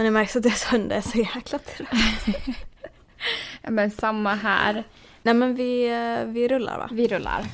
[0.00, 1.90] Men det märks att söndag, jag är så jäkla trött.
[3.62, 4.84] Ja, men samma här.
[5.22, 6.88] Nej men vi, eh, vi rullar va?
[6.92, 7.44] Vi rullar.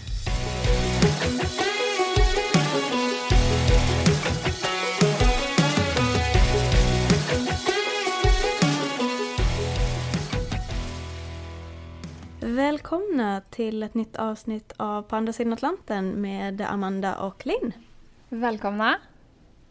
[12.40, 17.72] Välkomna till ett nytt avsnitt av På andra sidan Atlanten med Amanda och Linn.
[18.28, 18.98] Välkomna.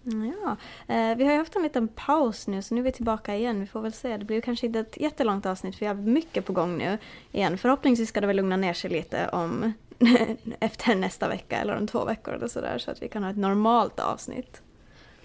[0.05, 0.57] Ja,
[0.95, 3.59] eh, vi har ju haft en liten paus nu så nu är vi tillbaka igen.
[3.59, 4.17] Vi får väl se.
[4.17, 6.97] Det blir kanske inte ett jättelångt avsnitt för vi har mycket på gång nu
[7.31, 7.57] igen.
[7.57, 9.73] Förhoppningsvis ska det väl lugna ner sig lite om
[10.59, 13.37] efter nästa vecka eller om två veckor eller sådär så att vi kan ha ett
[13.37, 14.61] normalt avsnitt.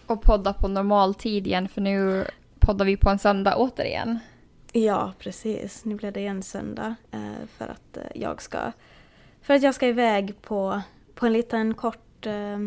[0.07, 2.25] Och podda på normal tid igen för nu
[2.59, 4.19] poddar vi på en söndag återigen.
[4.73, 5.85] Ja, precis.
[5.85, 8.73] Nu blir det en söndag eh, för att eh, jag ska
[9.43, 10.81] för att jag ska iväg på,
[11.15, 12.59] på en liten kort eh,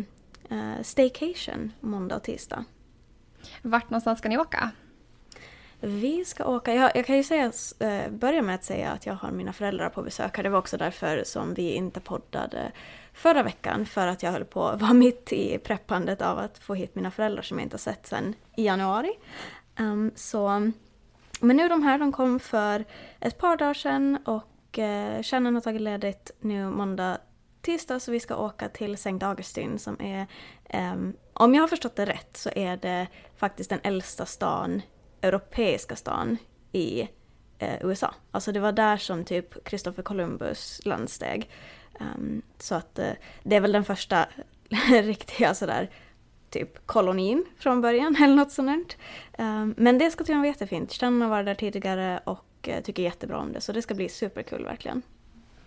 [0.54, 2.66] eh, staycation måndag och tisdag.
[3.62, 4.72] Vart någonstans ska ni åka?
[5.86, 9.14] Vi ska åka, jag, jag kan ju säga, eh, börja med att säga att jag
[9.14, 10.44] har mina föräldrar på besök här.
[10.44, 12.72] Det var också därför som vi inte poddade
[13.14, 13.86] förra veckan.
[13.86, 17.12] För att jag höll på att vara mitt i preppandet av att få hit mina
[17.12, 19.12] föräldrar som jag inte har sett sedan i januari.
[19.80, 20.72] Um, så,
[21.40, 22.86] men nu de här, de kom för
[23.20, 27.18] ett par dagar sedan och eh, Shannon har tagit ledigt nu måndag,
[27.64, 30.28] tisdag så vi ska åka till Sankt Augustin som är,
[30.94, 34.82] um, om jag har förstått det rätt så är det faktiskt den äldsta stan
[35.24, 36.38] europeiska stan
[36.72, 37.02] i
[37.60, 38.16] eh, USA.
[38.32, 41.50] Alltså det var där som typ Christopher Columbus landsteg.
[42.00, 43.12] Um, så att eh,
[43.44, 44.28] det är väl den första
[44.90, 45.90] riktiga sådär
[46.50, 48.98] typ kolonin från början eller något sånt.
[49.38, 50.92] Um, ehm, men det ska tydligen vara jättefint.
[50.92, 54.10] Stan har varit där tidigare och uh, tycker jättebra om det så det ska bli
[54.10, 55.02] superkul verkligen.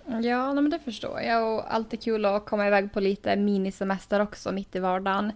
[0.07, 1.55] Ja, men det förstår jag.
[1.55, 5.33] Och alltid kul att komma iväg på lite minisemester också mitt i vardagen.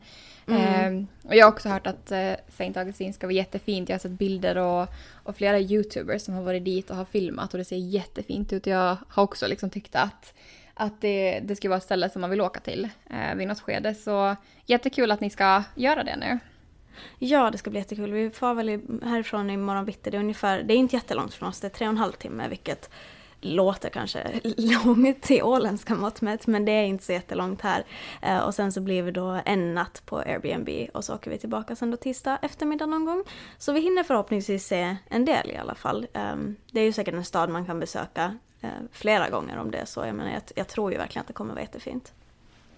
[0.46, 0.98] Mm.
[0.98, 2.72] Eh, och jag har också hört att eh, St.
[2.76, 3.88] Augustin ska vara jättefint.
[3.88, 7.54] Jag har sett bilder och, och flera YouTubers som har varit dit och har filmat
[7.54, 8.66] och det ser jättefint ut.
[8.66, 10.34] Jag har också liksom tyckt att,
[10.74, 13.60] att det, det ska vara ett ställe som man vill åka till eh, vid något
[13.60, 13.94] skede.
[13.94, 16.38] Så jättekul att ni ska göra det nu.
[17.18, 18.12] Ja, det ska bli jättekul.
[18.12, 20.10] Vi får väl härifrån imorgon bitti.
[20.10, 22.12] Det är ungefär, det är inte jättelångt från oss, det är tre och en halv
[22.12, 22.90] timme, vilket
[23.40, 27.84] låter kanske långt i åländska mått mätt, men det är inte så jättelångt här.
[28.22, 31.38] Eh, och sen så blir vi då en natt på Airbnb och så åker vi
[31.38, 33.24] tillbaka sen då tisdag eftermiddag någon gång.
[33.58, 36.06] Så vi hinner förhoppningsvis se en del i alla fall.
[36.12, 39.78] Ehm, det är ju säkert en stad man kan besöka eh, flera gånger om det
[39.78, 40.06] är så.
[40.06, 42.12] Jag menar, jag, jag tror ju verkligen att det kommer vara jättefint.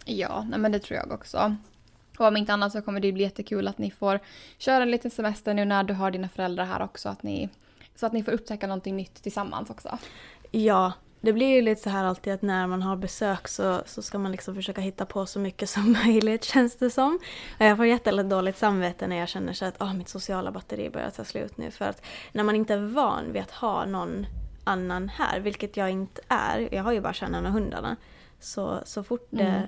[0.04, 1.56] Ja, nej men det tror jag också.
[2.18, 4.20] Och om inte annat så kommer det bli jättekul att ni får
[4.58, 7.08] köra en liten semester nu när du har dina föräldrar här också.
[7.08, 7.48] Att ni,
[7.96, 9.98] så att ni får upptäcka någonting nytt tillsammans också.
[10.52, 14.02] Ja, det blir ju lite så här alltid att när man har besök så, så
[14.02, 17.18] ska man liksom försöka hitta på så mycket som möjligt känns det som.
[17.58, 21.10] Jag får jättelätt dåligt samvete när jag känner så att oh, mitt sociala batteri börjar
[21.10, 21.70] ta slut nu.
[21.70, 22.02] För att
[22.32, 24.26] när man inte är van vid att ha någon
[24.64, 27.96] annan här, vilket jag inte är, jag har ju bara kärnan och hundarna.
[28.40, 29.66] Så, så fort det mm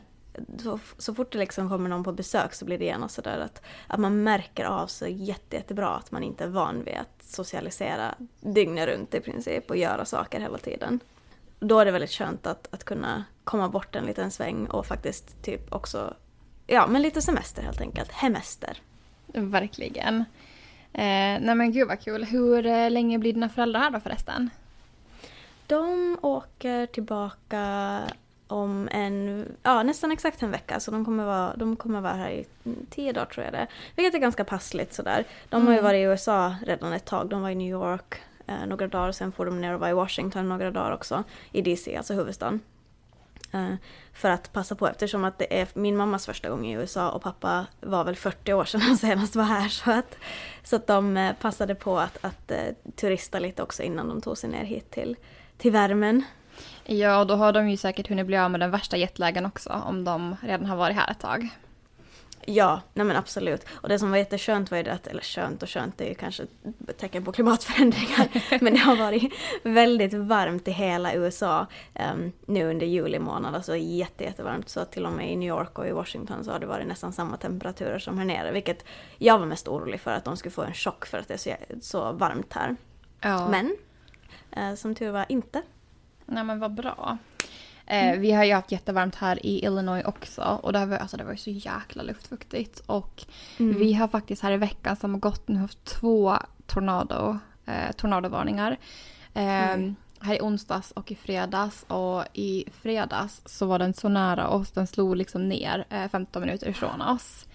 [0.58, 3.62] så, så fort det liksom kommer någon på besök så blir det gärna sådär att,
[3.86, 8.14] att man märker av så jätte, jättebra att man inte är van vid att socialisera
[8.40, 11.00] dygnet runt i princip och göra saker hela tiden.
[11.60, 15.42] Då är det väldigt skönt att, att kunna komma bort en liten sväng och faktiskt
[15.42, 16.14] typ också,
[16.66, 18.82] ja men lite semester helt enkelt, hemester.
[19.26, 20.24] Verkligen.
[20.92, 22.24] Eh, nej men gud vad kul.
[22.24, 24.50] Hur eh, länge blir dina föräldrar här då förresten?
[25.66, 28.00] De åker tillbaka
[28.46, 30.80] om en, ja nästan exakt en vecka.
[30.80, 32.46] Så de kommer vara, de kommer vara här i
[32.90, 33.66] tio dagar tror jag det
[33.96, 35.24] Vilket är ganska passligt sådär.
[35.48, 35.66] De mm.
[35.66, 35.88] har ju mm.
[35.88, 37.28] varit i USA redan ett tag.
[37.28, 38.14] De var i New York
[38.46, 39.12] eh, några dagar.
[39.12, 41.24] Sen får de ner och vara i Washington några dagar också.
[41.52, 42.60] I DC, alltså huvudstaden.
[43.54, 43.74] Eh,
[44.12, 47.22] för att passa på eftersom att det är min mammas första gång i USA och
[47.22, 49.68] pappa var väl 40 år sedan han senast var här.
[49.68, 50.16] Så att,
[50.62, 54.38] så att de eh, passade på att, att uh, turista lite också innan de tog
[54.38, 55.16] sig ner hit till,
[55.56, 56.24] till värmen.
[56.84, 59.70] Ja, och då har de ju säkert hunnit bli av med den värsta jetlagen också
[59.70, 61.48] om de redan har varit här ett tag.
[62.46, 63.66] Ja, nej men absolut.
[63.70, 66.14] Och det som var jätteskönt var ju att, eller skönt och skönt det är ju
[66.14, 66.42] kanske
[66.88, 68.28] ett tecken på klimatförändringar,
[68.60, 69.32] men det har varit
[69.62, 71.66] väldigt varmt i hela USA
[72.14, 74.68] um, nu under juli månad, alltså jätte, jättevarmt.
[74.68, 77.12] Så till och med i New York och i Washington så har det varit nästan
[77.12, 78.84] samma temperaturer som här nere, vilket
[79.18, 81.38] jag var mest orolig för att de skulle få en chock för att det är
[81.38, 82.76] så, så varmt här.
[83.20, 83.48] Ja.
[83.48, 83.76] Men,
[84.56, 85.62] uh, som tur var inte.
[86.26, 87.18] Nej men vad bra.
[87.86, 88.20] Eh, mm.
[88.20, 91.32] Vi har ju haft jättevarmt här i Illinois också och det har, alltså, det var
[91.32, 92.80] ju så jäkla luftfuktigt.
[92.86, 93.24] Och
[93.58, 93.78] mm.
[93.78, 96.36] vi har faktiskt här i veckan som har gått nu haft två
[96.66, 98.76] tornado, eh, tornadovarningar.
[99.34, 99.96] Eh, mm.
[100.20, 104.70] Här i onsdags och i fredags och i fredags så var den så nära oss,
[104.70, 107.46] den slog liksom ner 15 eh, minuter ifrån oss.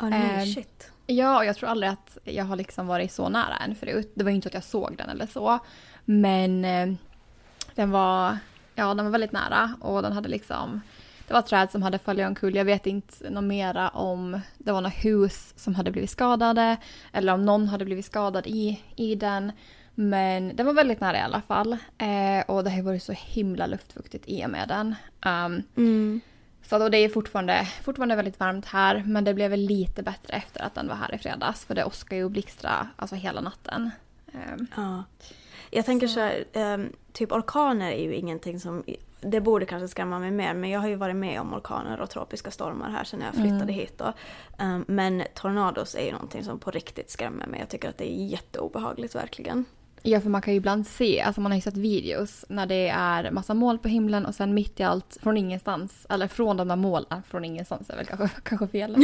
[0.00, 0.90] Oh, nej, Ehm, shit.
[1.06, 4.12] Ja, och jag tror aldrig att jag har liksom varit så nära en förut.
[4.14, 5.58] Det var ju inte att jag såg den eller så.
[6.04, 6.94] Men eh,
[7.80, 8.38] den var,
[8.74, 10.80] ja, den var väldigt nära och den hade liksom
[11.26, 12.54] det var träd som hade fallit omkull.
[12.54, 16.76] Jag vet inte något mera om det var några hus som hade blivit skadade
[17.12, 19.52] eller om någon hade blivit skadad i, i den.
[19.94, 21.72] Men den var väldigt nära i alla fall.
[21.98, 24.94] Eh, och det har varit så himla luftfuktigt i och med den.
[25.46, 26.20] Um, Mm.
[26.62, 30.34] så då det är fortfarande, fortfarande väldigt varmt här men det blev väl lite bättre
[30.36, 33.40] efter att den var här i fredags för det åskade ju och blixtrade alltså hela
[33.40, 33.90] natten.
[34.32, 35.04] Ehm, Ja.
[35.70, 38.84] Jag tänker Så- så här, ehm, typ orkaner är ju ingenting som...
[39.22, 42.10] Det borde kanske skrämma mig mer, men jag har ju varit med om orkaner och
[42.10, 43.74] tropiska stormar här sedan jag flyttade Mm.
[43.74, 44.12] hit då.
[44.58, 47.60] Ehm, men tornados är ju någonting som på riktigt skrämmer mig.
[47.60, 49.64] Jag tycker att det är jätteobehagligt verkligen.
[50.02, 52.88] Ja, för man kan ju ibland se, alltså man har ju sett videos när det
[52.88, 56.68] är massa moln på himlen och sen mitt i allt från ingenstans, eller från de
[56.68, 58.94] där molnen, från ingenstans är väl kanske, kanske fel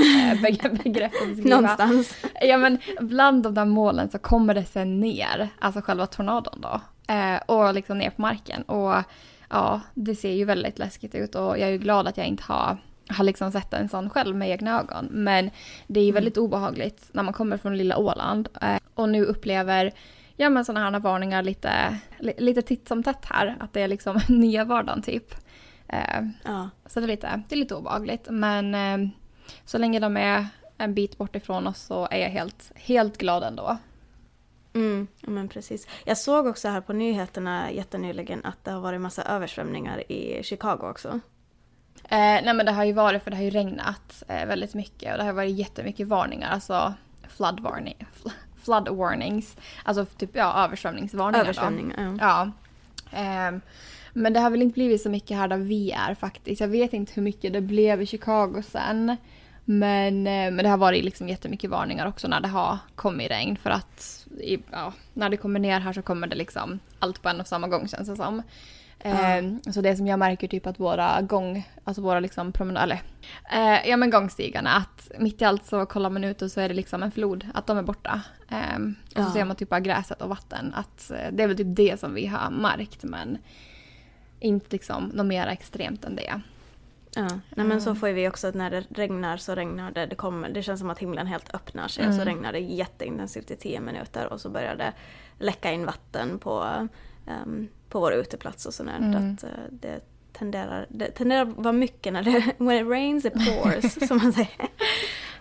[0.42, 1.56] beg- begrepp att beskriva.
[1.60, 2.14] Någonstans.
[2.42, 6.80] Ja men bland de där molnen så kommer det sen ner, alltså själva tornadon då.
[7.06, 8.62] Eh, och liksom ner på marken.
[8.62, 9.02] Och
[9.48, 12.42] ja, det ser ju väldigt läskigt ut och jag är ju glad att jag inte
[12.42, 12.76] har,
[13.08, 15.08] har liksom sett en sån själv med egna ögon.
[15.10, 15.50] Men
[15.86, 19.92] det är ju väldigt obehagligt när man kommer från lilla Åland eh, och nu upplever
[20.36, 23.56] ja men sådana här varningar lite, li, lite titt som tätt här.
[23.60, 25.34] Att det är liksom nya vardagen typ.
[25.88, 26.70] Eh, Ja.
[26.86, 28.26] så det är lite, det är lite obehagligt.
[28.30, 29.08] Men eh,
[29.64, 30.46] så länge de är
[30.78, 33.76] en bit bort ifrån oss så är jag helt, helt glad ändå.
[34.76, 35.88] Mm, men precis.
[36.04, 40.90] Jag såg också här på nyheterna jättenyligen att det har varit massa översvämningar i Chicago
[40.90, 41.20] också.
[42.04, 45.12] Eh, nej men det har ju varit för det har ju regnat eh, väldigt mycket
[45.12, 46.50] och det har varit jättemycket varningar.
[46.50, 46.94] Alltså
[47.28, 48.32] flood, warning, fl-
[48.64, 49.56] flood warnings.
[49.84, 51.44] Alltså typ ja, översvämningsvarningar.
[51.44, 52.50] Översvämningar, ja.
[53.12, 53.18] Ja.
[53.18, 53.60] Ehm,
[54.12, 56.60] men det har väl inte blivit så mycket här där vi är faktiskt.
[56.60, 59.16] Jag vet inte hur mycket det blev i Chicago sen.
[59.68, 63.56] Men, eh, men det har varit liksom jättemycket varningar också när det har kommit regn.
[63.56, 67.28] För att i, ja, när det kommer ner här så kommer det liksom allt på
[67.28, 68.42] en och samma gång känns det som.
[69.00, 73.02] Ehm, Så det som jag märker typ att våra gång, alltså våra liksom promenader,
[73.52, 76.68] eh, ja men gångstigarna, att mitt i allt så kollar man ut och så är
[76.68, 78.22] det liksom en flod, att de är borta.
[78.48, 81.56] Ehm, och så ser man typ bara gräset och vatten, att eh, det är väl
[81.56, 83.38] typ det som vi har märkt men
[84.40, 86.40] inte liksom något mer extremt än det.
[87.16, 90.06] Ja, nej men så får ju vi också att när det regnar så regnar det.
[90.06, 92.34] Det, kommer, det känns som att himlen helt öppnar sig och så Mm.
[92.34, 94.92] regnar det jätteintensivt i tio minuter och så börjar det
[95.38, 96.64] läcka in vatten på,
[97.26, 98.96] ehm, på vår uteplats och sådär.
[98.98, 99.34] Mm.
[99.34, 100.00] Att, eh, det,
[100.32, 104.32] tenderar, det tenderar att vara mycket när det when it rains it pours som man
[104.32, 104.68] säger.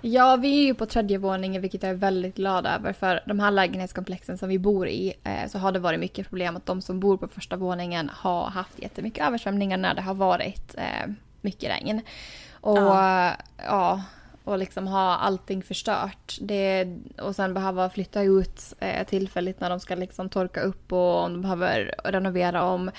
[0.01, 2.93] Ja, vi är ju på tredje våningen vilket jag är väldigt glad över.
[2.93, 6.55] För de här lägenhetskomplexen som vi bor i eh, så har det varit mycket problem
[6.55, 10.75] att de som bor på första våningen har haft jättemycket översvämningar när det har varit
[10.77, 11.11] eh,
[11.45, 12.01] mycket regn.
[12.51, 13.35] Och Ja.
[13.57, 14.01] ja.
[14.43, 16.37] och liksom ha allting förstört.
[16.41, 16.87] Det,
[17.21, 21.33] och sen behöva flytta ut eh, tillfälligt när de ska liksom torka upp och om
[21.33, 22.91] de behöver renovera om.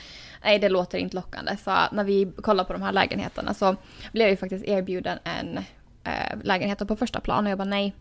[0.45, 1.57] Nej, det låter inte lockande.
[1.57, 3.77] Så när vi kollar på de här lägenheterna så
[4.13, 5.59] blev vi faktiskt erbjuden en
[6.05, 7.95] eh, lägenhet på första plan och jag bara nej.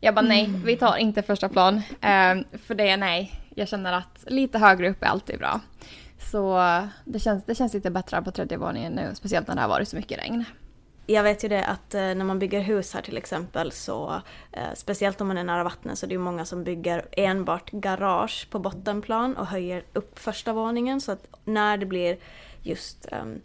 [0.00, 1.76] Jag bara nej, vi tar inte första plan.
[2.00, 3.32] Eh, för det är nej.
[3.54, 5.60] Jag känner att lite högre upp är alltid bra.
[6.30, 6.60] Så
[7.04, 9.88] det känns, det känns lite bättre på tredje våningen nu, speciellt när det har varit
[9.88, 10.44] så mycket regn.
[11.08, 14.74] Jag vet ju det att eh, när man bygger hus här till exempel så eh,
[14.74, 18.48] speciellt om man är nära vattnet så det är det många som bygger enbart garage
[18.50, 22.18] på bottenplan och höjer upp första våningen så att när det blir
[22.62, 23.40] just um,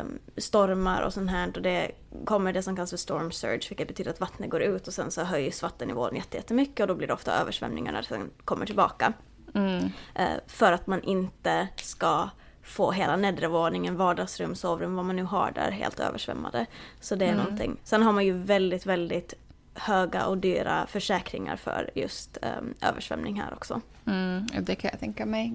[0.00, 1.90] um, stormar och sånt här då det
[2.24, 5.10] kommer det som kallas för storm surge vilket betyder att vattnet går ut och sen
[5.10, 9.12] så höjs vattennivån jättemycket och då blir det ofta översvämningar när det sen kommer tillbaka.
[9.56, 9.90] Mm.
[10.14, 12.28] Eh, för att man inte ska
[12.62, 16.66] få hela nedre våningen, vardagsrum, sovrum, vad man nu har där helt översvämmade.
[17.00, 17.44] Så det är Mm.
[17.44, 17.76] någonting.
[17.84, 19.34] Sen har man ju väldigt, väldigt
[19.74, 23.80] höga och dyra försäkringar för just eh, översvämning här också.
[24.06, 25.48] Mm, det kan jag tänka mig.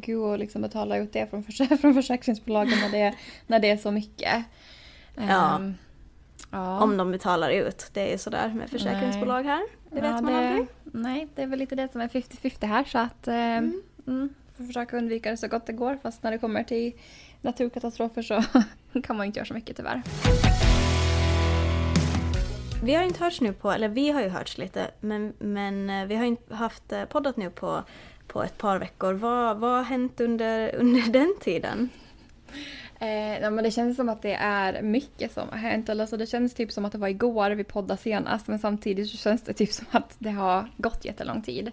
[0.00, 3.14] Gud och liksom betala ut det från, förs- från försäkringsbolagen när det,
[3.46, 4.44] när det är så mycket.
[5.28, 5.60] Ja.
[6.50, 6.80] Ja.
[6.82, 7.90] Om de betalar ut.
[7.92, 9.62] Det är ju sådär med försäkringsbolag här.
[9.90, 10.66] Det vet Ja, man det, aldrig.
[10.82, 13.82] Nej, det är väl lite det som är 50-50 här så att mm.
[14.06, 16.92] Mm, får försöka undvika det så gott det går fast när det kommer till
[17.42, 18.42] naturkatastrofer så
[19.02, 20.02] kan man inte göra så mycket tyvärr.
[22.82, 26.06] Vi har inte hörts nu på, eller vi har ju hörts lite, men, men eh,
[26.06, 27.82] vi har inte haft eh, poddat nu på,
[28.26, 29.12] på ett par veckor.
[29.12, 31.88] Vad, vad har hänt under, under den tiden?
[33.00, 35.88] Eh, ja, men det känns som att det är mycket som har hänt.
[35.88, 39.16] Alltså, det känns typ som att det var igår vi poddade senast men samtidigt så
[39.16, 41.70] känns det typ som att det har gått jättelång tid.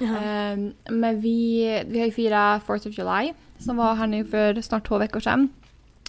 [0.00, 4.60] Eh, men vi, vi har ju firat 4th of July som var här nu för
[4.62, 5.48] snart två veckor sedan.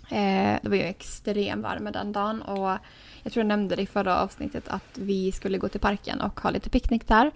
[0.10, 2.77] Eh, det var ju extremt varmt den dagen och
[3.24, 6.39] jag tror jag nämnde det i förra avsnittet att vi skulle gå till parken och
[6.39, 7.31] ha lite picknick där.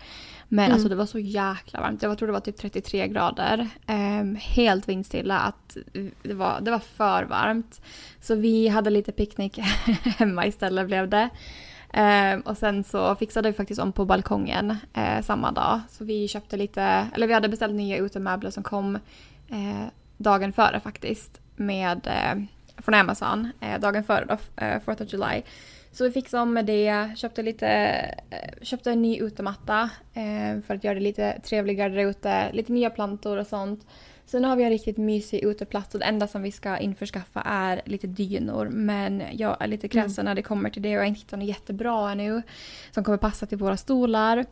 [0.47, 0.73] Men Mm.
[0.73, 2.01] alltså det var så jäkla varmt.
[2.03, 3.67] Jag tror det var typ 33 grader.
[3.87, 5.39] Ehm, helt vindstilla.
[5.39, 5.77] Att
[6.23, 7.81] det, var, det var för varmt.
[8.21, 9.57] Så vi hade lite picknick
[10.17, 11.29] hemma istället blev det.
[11.93, 15.81] Ehm, och sen så fixade vi faktiskt om på balkongen eh, samma dag.
[15.89, 18.95] Så vi köpte lite, eller vi hade beställt nya utemöbler som kom
[19.49, 19.85] eh,
[20.17, 21.41] dagen före faktiskt.
[21.55, 22.43] Med, eh,
[22.83, 24.33] från Amazon, eh, dagen före då,
[24.65, 25.43] eh, 4th of July.
[25.95, 27.67] Så vi fixade om med det, köpte lite,
[28.29, 32.73] eh, köpte en ny utematta eh, för att göra det lite trevligare där ute, lite
[32.73, 33.87] nya plantor och sånt.
[34.25, 37.81] Sen har vi en riktigt mysig uteplats och det enda som vi ska införskaffa är
[37.85, 38.69] lite dynor.
[38.69, 41.39] Men jag är lite kräsen när det kommer till det och jag har inte hittat
[41.39, 42.41] något jättebra ännu
[42.91, 44.37] som kommer passa till våra stolar.
[44.37, 44.45] Eh,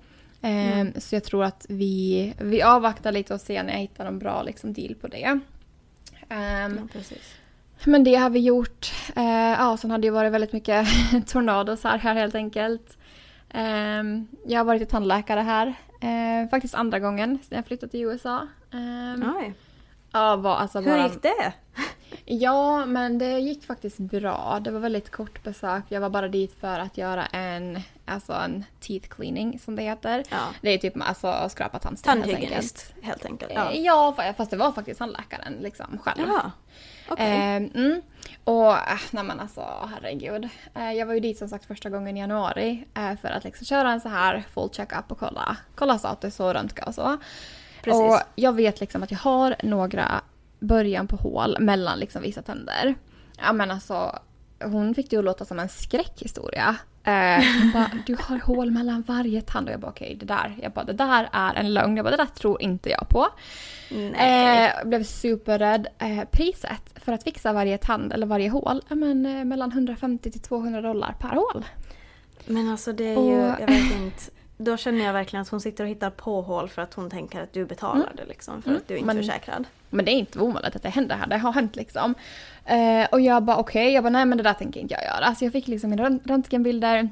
[0.80, 0.94] Mm.
[0.98, 4.44] Så jag tror att vi, vi avvaktar lite och ser när jag hittar en bra
[4.44, 5.40] liksom, deal på det.
[6.30, 7.34] Ehm, Ja, precis.
[7.86, 8.92] Men det har vi gjort.
[9.16, 10.88] Eh, ja, sen har det ju varit väldigt mycket
[11.28, 12.98] tornados här, här helt enkelt.
[13.50, 15.74] Ehm, jag har varit till tandläkare här.
[16.02, 18.48] Eh, faktiskt andra gången sedan jag flyttade till USA.
[18.74, 19.54] Ehm, Oj.
[20.12, 21.54] ja, var, alltså Hur bara, gick det?
[22.26, 24.60] Ja, men det gick faktiskt bra.
[24.62, 25.84] Det var väldigt kort besök.
[25.88, 30.24] Jag var bara dit för att göra en, alltså en teeth cleaning som det heter.
[30.30, 30.38] Ja.
[30.62, 32.94] Det är typ alltså, att skrapa tandsten helt enkelt.
[33.02, 33.52] Helt enkelt.
[33.56, 33.72] Ja.
[33.74, 34.14] Ja.
[34.18, 36.28] ja, fast det var faktiskt tandläkaren liksom själv.
[36.28, 36.52] Jaha.
[37.08, 37.26] Okej.
[37.26, 38.02] Ehm, mm.
[38.44, 40.50] Och äh, nej men alltså herregud.
[40.76, 43.66] Eh, jag var ju dit som sagt första gången i januari eh, för att liksom
[43.66, 47.18] köra en så här full check-up och kolla, kolla status och röntga och så.
[47.82, 48.02] Precis.
[48.02, 50.22] Och jag vet liksom att jag har några
[50.60, 52.96] början på hål mellan liksom vissa tänder.
[53.38, 54.20] Ja men alltså
[54.64, 56.76] hon fick det att låta som en skräckhistoria.
[57.04, 57.44] Eh,
[57.74, 60.86] bara, du har hål mellan varje tand och jag bara okej det där, jag bara
[60.86, 61.98] det där är en lögn.
[61.98, 63.28] Jag bara det där tror inte jag på.
[64.16, 65.88] Eh, blev superrädd.
[66.00, 70.32] Eh, priset för att fixa varje tand eller varje hål är men, eh, mellan 150
[70.32, 71.66] till 200 dollar per hål.
[72.46, 74.22] Men alltså det är ju, Och- jag vet inte.
[74.58, 77.42] Då känner jag verkligen att hon sitter och hittar på hål för att hon tänker
[77.44, 78.62] att du betalar det liksom.
[78.62, 78.82] För Mm.
[78.82, 79.66] att du är inte Men- försäkrad.
[79.90, 81.28] Men det är inte ovanligt att det händer här.
[81.28, 82.16] Det har hänt liksom.
[82.66, 85.36] Eh, och jag bara okej, jag bara nej men det där tänker inte jag göra.
[85.36, 87.10] Så jag fick liksom mina rönt- röntgenbilder.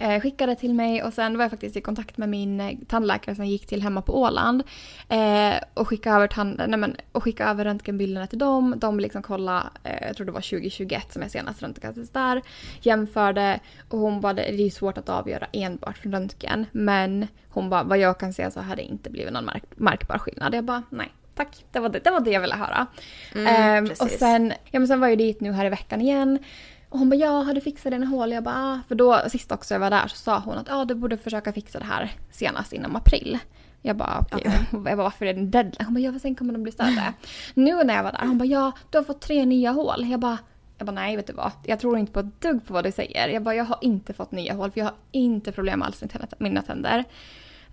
[0.00, 3.34] Eh, skickade till mig och sen var jag faktiskt i kontakt med min eh, tandläkare
[3.34, 4.62] som gick till hemma på Åland.
[5.08, 8.74] Eh, och skickade över, tand, nej, men, och skickade över röntgenbilderna till dem.
[8.76, 12.42] De liksom kollade, eh, jag tror det var 2021 som jag senast röntgades där.
[12.80, 16.66] Jämförde och hon bara, det är ju svårt att avgöra enbart från röntgen.
[16.72, 20.18] Men hon bara, vad jag kan se så har det inte blivit någon mark- märkbar
[20.18, 20.54] skillnad.
[20.54, 21.12] Jag bara, nej.
[21.34, 22.86] Tack, det var det, det var det jag ville höra.
[23.34, 26.38] Mm, Ehm, och sen, ja, men sen var jag dit nu här i veckan igen.
[26.88, 28.32] Och hon bara, ja har du fixat dina hål?
[28.32, 28.80] Jag bara, ah.
[28.88, 31.52] För då sist också jag var där så sa hon att ja, du borde försöka
[31.52, 33.38] fixa det här senast inom april.
[33.82, 34.52] Jag bara, okej.
[34.72, 35.84] Jag bara, varför är det en deadline?
[35.84, 37.12] Hon bara, ja för sen kommer de bli större.
[37.54, 40.06] nu när jag var där, hon bara, ja du har fått tre nya hål.
[40.06, 40.38] Jag bara,
[40.78, 41.52] jag bara, nej vet du vad?
[41.64, 43.28] Jag tror inte på ett dugg på vad du säger.
[43.28, 46.10] Jag bara, jag har inte fått nya hål för jag har inte problem alls med
[46.38, 47.04] mina tänder.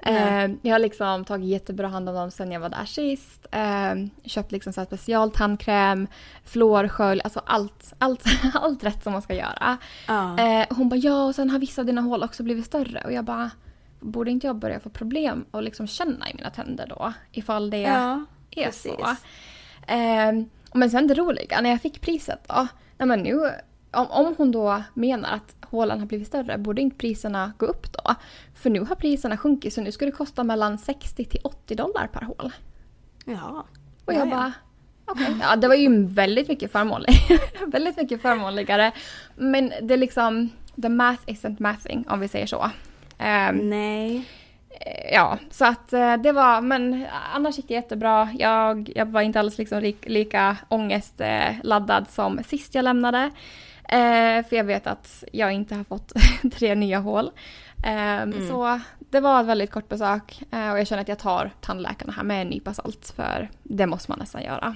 [0.02, 3.48] Eh, jag har liksom tagit jättebra hand om dem sen jag var där sist.
[3.52, 6.08] Eh, köpt liksom så specialtandkräm,
[6.44, 9.78] fluorskölj, alltså allt, allt, allt rätt som man ska göra.
[10.08, 10.40] Ja.
[10.40, 13.14] Eh, hon bara ja och sen har vissa av dina hål också blivit större och
[13.14, 13.52] jag bara
[14.00, 17.82] borde inte jag börja få problem och liksom känna i mina tänder då ifall det
[17.82, 18.26] ja.
[18.52, 18.92] är precis.
[18.92, 19.16] så.
[19.94, 20.32] Eh,
[20.74, 22.68] men sen det roliga, när jag fick priset då.
[22.98, 23.52] Nej men nu,
[23.92, 27.94] om, om hon då menar att hålen har blivit större, borde inte priserna gå upp
[27.94, 28.16] då?
[28.56, 32.08] För nu har priserna sjunkit så nu ska det kosta mellan 60 till 80 dollar
[32.08, 32.52] per hål.
[33.26, 33.66] Ja.
[34.06, 34.32] Och Ja, jag ja.
[34.32, 34.54] bara,
[35.06, 35.36] okej.
[35.42, 37.14] Ja, det var ju väldigt mycket förmånlig.
[37.68, 38.92] väldigt mycket förmånligare.
[39.36, 40.50] Men det är liksom,
[40.82, 42.70] the math isn't mathing om vi säger så.
[43.18, 44.16] Ehm, Nej.
[44.70, 48.30] Eh, Ja, så att eh, det var, men annars gick det jättebra.
[48.40, 53.32] Jag, jag var inte alls liksom lik, lika ångestladdad som sist jag lämnade.
[53.92, 56.14] Eh, för jag vet att jag inte har fått
[56.54, 57.32] tre nya hål.
[57.86, 61.52] Eh, Så det var ett väldigt kort besök eh, och jag känner att jag tar
[61.62, 64.76] tandläkarna här med en nypa salt för det måste man nästan göra.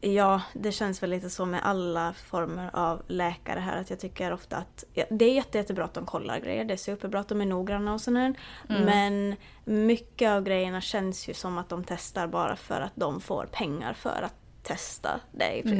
[0.00, 4.32] Ja, det känns väl lite så med alla former av läkare här att jag tycker
[4.32, 7.28] ofta att ja, det är jätte, jättebra att de kollar grejer, det är superbra att
[7.28, 8.34] de är noggranna och sådär.
[8.68, 8.82] Mm.
[8.84, 9.36] Men
[9.86, 13.92] mycket av grejerna känns ju som att de testar bara för att de får pengar
[13.92, 15.78] för att testa det i Mm.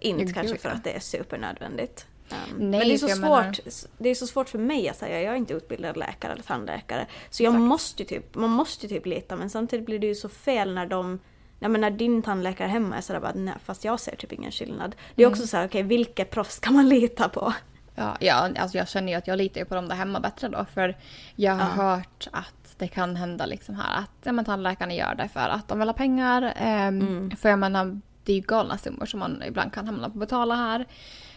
[0.00, 2.06] Inte Ja, kanske för att det är supernödvändigt.
[2.30, 2.36] Um,
[2.70, 4.96] Nej, men det är, så jag menar- svårt, det är så svårt för mig att
[4.96, 7.06] säga, jag är inte utbildad läkare eller tandläkare.
[7.30, 7.62] Så jag Exakt.
[7.68, 10.86] måste typ, man måste ju typ lita men samtidigt blir det ju så fel när
[10.86, 11.18] de
[11.58, 14.52] Nej men när din tandläkare hemma är sådär bara nej fast jag ser typ ingen
[14.52, 14.96] skillnad.
[15.14, 15.32] Det är Mm.
[15.32, 17.52] också så här, okej vilket proffs kan man lita på?
[17.94, 20.66] Ja, ja alltså jag känner ju att jag litar på dem där hemma bättre då.
[20.74, 20.96] För
[21.36, 21.84] jag har Ja.
[21.96, 25.68] hört att det kan hända liksom här att ja, men tandläkarna gör det för att
[25.68, 26.52] de vill ha pengar.
[26.56, 27.30] Ehm, Mm.
[27.36, 30.20] För jag menar, det är ju galna summor som man ibland kan hamna på att
[30.20, 30.80] betala här.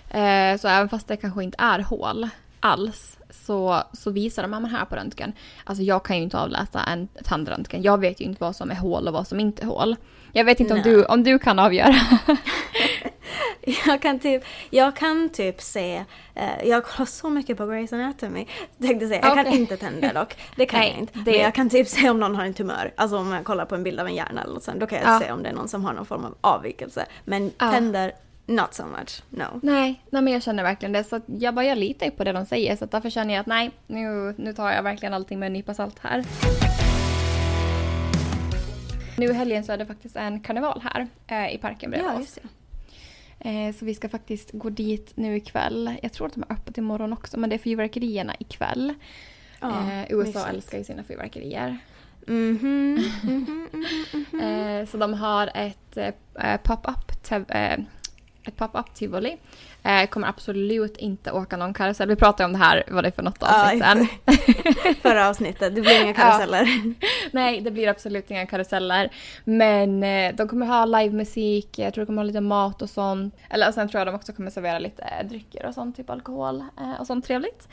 [0.09, 4.85] Eh, så även fast det kanske inte är hål alls så, så visar de här
[4.85, 5.33] på röntgen.
[5.63, 7.81] Alltså jag kan ju inte avläsa en tandröntgen.
[7.81, 9.95] Jag vet ju inte vad som är hål och vad som inte är hål.
[10.35, 11.95] Jag vet inte om du, om du kan avgöra.
[13.85, 16.03] jag, kan typ, jag kan typ se,
[16.35, 18.45] eh, jag kollar så mycket på Grey's Anatomy.
[18.81, 19.43] Tänkte säga, jag okay.
[19.43, 20.35] kan inte tänder dock.
[20.55, 21.19] Det kan Nej, jag inte.
[21.19, 21.31] Det...
[21.31, 22.93] Men jag kan typ se om någon har en tumör.
[22.97, 24.99] Alltså om jag kollar på en bild av en hjärna eller något sånt, då kan
[24.99, 25.19] jag ja.
[25.19, 27.05] se om det är någon som har någon form av avvikelse.
[27.25, 27.71] Men ja.
[27.71, 28.11] tänder,
[28.45, 29.59] Not so much, no.
[29.61, 31.03] Nej, nej men jag känner verkligen det.
[31.03, 32.75] Så jag bara jag litar på det de säger.
[32.75, 35.73] Så därför känner jag att nej, nu, nu tar jag verkligen allting med en nypa
[35.73, 36.23] salt här.
[39.17, 42.20] Nu i helgen så är det faktiskt en karneval här eh, i parken bredvid ja,
[42.20, 42.39] oss.
[43.39, 45.96] Eh, så vi ska faktiskt gå dit nu ikväll.
[46.01, 48.93] Jag tror att de är öppet imorgon också, men det är fyrverkerierna ikväll.
[49.60, 50.48] Ja, eh, USA mysigt.
[50.48, 51.77] älskar ju sina fyrverkerier.
[52.27, 53.67] Mm -hmm, mm -hmm,
[54.13, 54.86] mm -hmm.
[54.86, 57.12] så de har ett eh, pop-up
[58.46, 59.38] ett pop-up tivoli.
[59.85, 62.09] Eh, kommer absolut inte åka någon karusell.
[62.09, 64.07] Vi pratade om det här, vad det är för något avsnitt sen.
[65.01, 66.63] Förra avsnittet, det blir inga karuseller.
[66.63, 67.07] Ja.
[67.31, 69.09] Nej, det blir absolut inga karuseller.
[69.43, 73.35] Men eh, de kommer ha livemusik, jag tror de kommer ha lite mat och sånt.
[73.49, 76.63] Eller sen tror jag de också kommer servera lite eh, drycker och sånt, typ alkohol
[76.79, 77.67] eh, och sånt trevligt.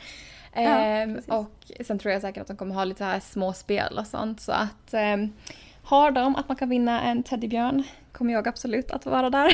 [0.53, 3.97] Ja, ehm, och sen tror jag säkert att de kommer ha lite här små spel
[3.97, 4.41] och sånt.
[4.41, 5.33] Så att ehm,
[5.83, 7.83] har de att man kan vinna en teddybjörn
[8.21, 9.51] kommer jag absolut att vara där.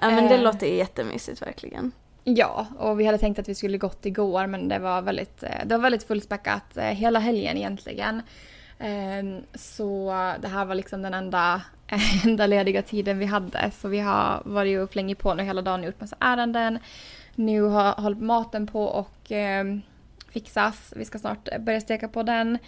[0.00, 0.42] ja men det eh.
[0.42, 1.92] låter jättemysigt verkligen.
[2.24, 5.50] Ja, och vi hade tänkt att vi skulle gått igår men det var väldigt, eh,
[5.64, 8.22] det var väldigt fullspäckat eh, hela helgen egentligen.
[8.78, 10.10] Ehm, så
[10.40, 11.62] det här var liksom den enda,
[12.24, 13.70] enda lediga tiden vi hade.
[13.70, 16.78] Så vi har varit upp länge på nu hela dagen och gjort massa ärenden.
[17.34, 19.82] Nu har hållit maten på och ehm,
[20.30, 20.92] fixas.
[20.96, 22.58] Vi ska snart börja steka på den.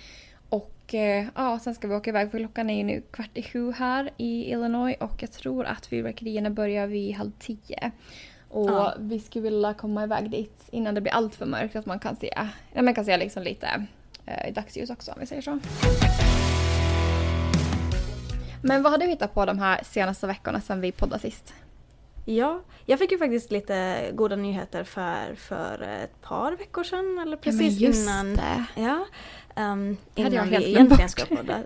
[0.88, 3.42] Och eh, ja, sen ska vi åka iväg för klockan är ju nu kvart i
[3.42, 7.90] sju här i Illinois och jag tror att fyrverkerierna börjar vid halv tio.
[8.48, 8.94] Och ja.
[8.98, 12.16] vi skulle vilja komma iväg dit innan det blir allt för mörkt att man kan
[12.16, 12.32] se,
[12.74, 13.86] ja, man kan se liksom lite
[14.26, 15.58] eh, dagsljus också om vi säger så.
[18.62, 21.54] Men vad har du hittat på de här senaste veckorna sedan vi poddade sist?
[22.30, 27.18] Ja, jag fick ju faktiskt lite goda nyheter för, för ett par veckor sedan.
[27.18, 28.36] Eller precis ja, innan.
[28.36, 28.64] Det.
[28.74, 29.06] Ja,
[29.56, 31.58] Um, innan jag vi egentligen ska podda.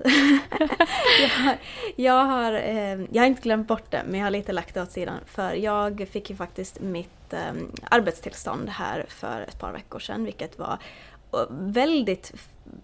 [1.21, 1.57] jag, har,
[1.97, 4.83] jag, har, eh, jag har inte glömt bort det, men jag har lite lagt det
[4.83, 5.19] åt sidan.
[5.27, 7.53] För jag fick ju faktiskt mitt eh,
[7.91, 10.79] arbetstillstånd här för ett par veckor sedan, vilket var
[11.51, 12.33] väldigt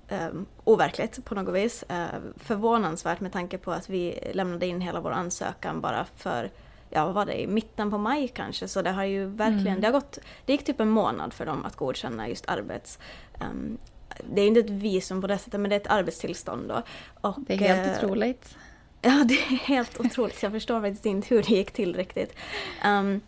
[0.09, 0.29] eh,
[0.65, 1.83] overkligt på något vis.
[1.83, 6.51] Eh, förvånansvärt med tanke på att vi lämnade in hela vår ansökan bara för
[6.91, 8.69] ja vad var det, i mitten på maj kanske.
[8.69, 9.81] Så det har ju verkligen, mm.
[9.81, 12.99] det har gått, det gick typ en månad för dem att godkänna just arbets,
[13.41, 13.79] um,
[14.25, 16.83] det är inte ett visum på det sättet men det är ett arbetstillstånd då.
[17.21, 18.57] Och, det är helt eh, otroligt.
[19.03, 20.43] Ja, det är helt otroligt.
[20.43, 22.35] Jag förstår faktiskt inte hur det gick till riktigt.
[22.87, 23.21] Um,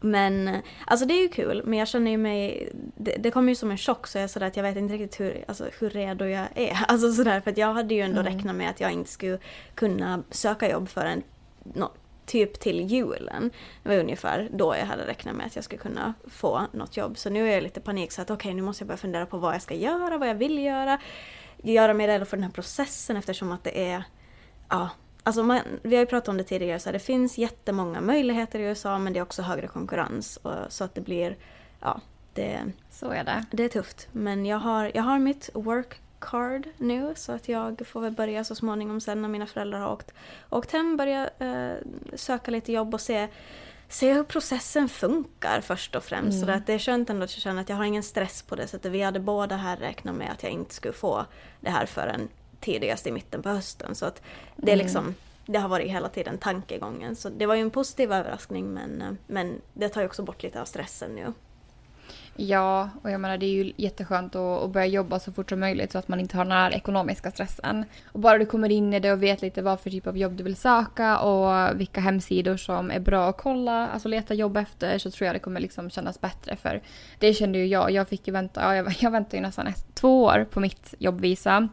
[0.00, 2.68] men alltså det är ju kul, men jag känner ju mig...
[2.74, 4.94] Det, det kommer ju som en chock så jag är sådär att jag vet inte
[4.94, 6.78] riktigt hur, alltså, hur redo jag är.
[6.88, 8.32] Alltså sådär, för att jag hade ju ändå mm.
[8.32, 9.38] räknat med att jag inte skulle
[9.74, 11.22] kunna söka jobb förrän
[11.74, 11.90] no,
[12.26, 13.50] typ till julen.
[13.82, 17.18] Det var ungefär då jag hade räknat med att jag skulle kunna få något jobb.
[17.18, 19.26] Så nu är jag lite panik så att okej okay, nu måste jag börja fundera
[19.26, 20.98] på vad jag ska göra, vad jag vill göra.
[21.62, 24.04] Göra mig redo för den här processen eftersom att det är
[24.68, 24.88] ja,
[25.24, 28.62] Alltså man, vi har ju pratat om det tidigare, så det finns jättemånga möjligheter i
[28.62, 30.36] USA men det är också högre konkurrens.
[30.36, 31.36] Och, så att det blir,
[31.80, 32.00] ja,
[32.34, 33.44] det, så är det.
[33.50, 34.08] det är tufft.
[34.12, 38.44] Men jag har, jag har mitt work card nu så att jag får väl börja
[38.44, 40.14] så småningom sen när mina föräldrar har åkt,
[40.50, 41.76] åkt hem, börja eh,
[42.14, 43.28] söka lite jobb och se
[43.88, 46.42] se hur processen funkar först och främst.
[46.42, 46.46] Mm.
[46.46, 48.66] Så att det är skönt ändå att känna att jag har ingen stress på det
[48.66, 48.92] sättet.
[48.92, 51.24] Vi hade båda här räknat med att jag inte skulle få
[51.60, 52.28] det här förrän
[52.60, 53.94] tidigast i mitten på hösten.
[53.94, 54.22] Så att
[54.56, 54.84] det är mm.
[54.84, 55.14] liksom
[55.46, 57.16] det har varit hela tiden tankegången.
[57.16, 60.42] Så det var ju en positiv överraskning men, eh, men det tar ju också bort
[60.42, 61.32] lite av stressen nu.
[62.36, 65.60] Ja, och jag menar det är ju jätteskönt att, att börja jobba så fort som
[65.60, 67.84] möjligt så att man inte har den här ekonomiska stressen.
[68.12, 70.32] Och bara du kommer in i det och vet lite vad för typ av jobb
[70.32, 74.98] du vill söka och vilka hemsidor som är bra att kolla, alltså leta jobb efter
[74.98, 76.82] så tror jag det kommer liksom kännas bättre för
[77.18, 77.90] det kände ju jag.
[77.90, 80.94] Jag fick ju vänta, ja, jag, jag väntade ju nästan ett, två år på mitt
[80.98, 81.68] jobbvisa.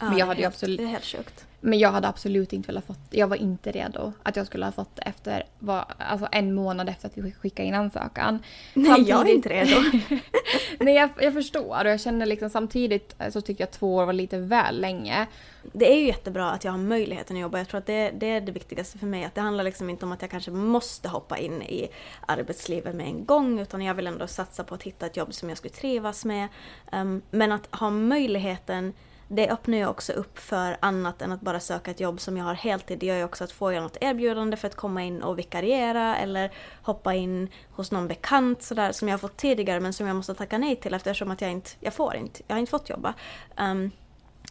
[0.00, 1.46] Ja, men jag hade helt, absolut, det är helt sjukt.
[1.60, 4.72] Men jag hade absolut inte velat fått, jag var inte redo att jag skulle ha
[4.72, 8.42] fått det efter, var, alltså en månad efter att vi skickade in ansökan.
[8.74, 9.76] Nej, samtidigt, jag är inte redo.
[10.80, 14.12] nej, jag, jag förstår och jag känner liksom samtidigt så tycker jag två år var
[14.12, 15.26] lite väl länge.
[15.72, 17.58] Det är ju jättebra att jag har möjligheten att jobba.
[17.58, 19.24] Jag tror att det, det är det viktigaste för mig.
[19.24, 21.88] Att det handlar liksom inte om att jag kanske måste hoppa in i
[22.26, 25.48] arbetslivet med en gång utan jag vill ändå satsa på att hitta ett jobb som
[25.48, 26.48] jag skulle trivas med.
[26.92, 28.92] Um, men att ha möjligheten
[29.32, 32.44] det öppnar ju också upp för annat än att bara söka ett jobb som jag
[32.44, 32.98] har heltid.
[32.98, 36.16] Det gör ju också att få jag något erbjudande för att komma in och vikariera
[36.16, 40.16] eller hoppa in hos någon bekant sådär som jag har fått tidigare men som jag
[40.16, 42.88] måste tacka nej till eftersom att jag inte, jag får inte, jag har inte fått
[42.88, 43.14] jobba.
[43.58, 43.90] Um,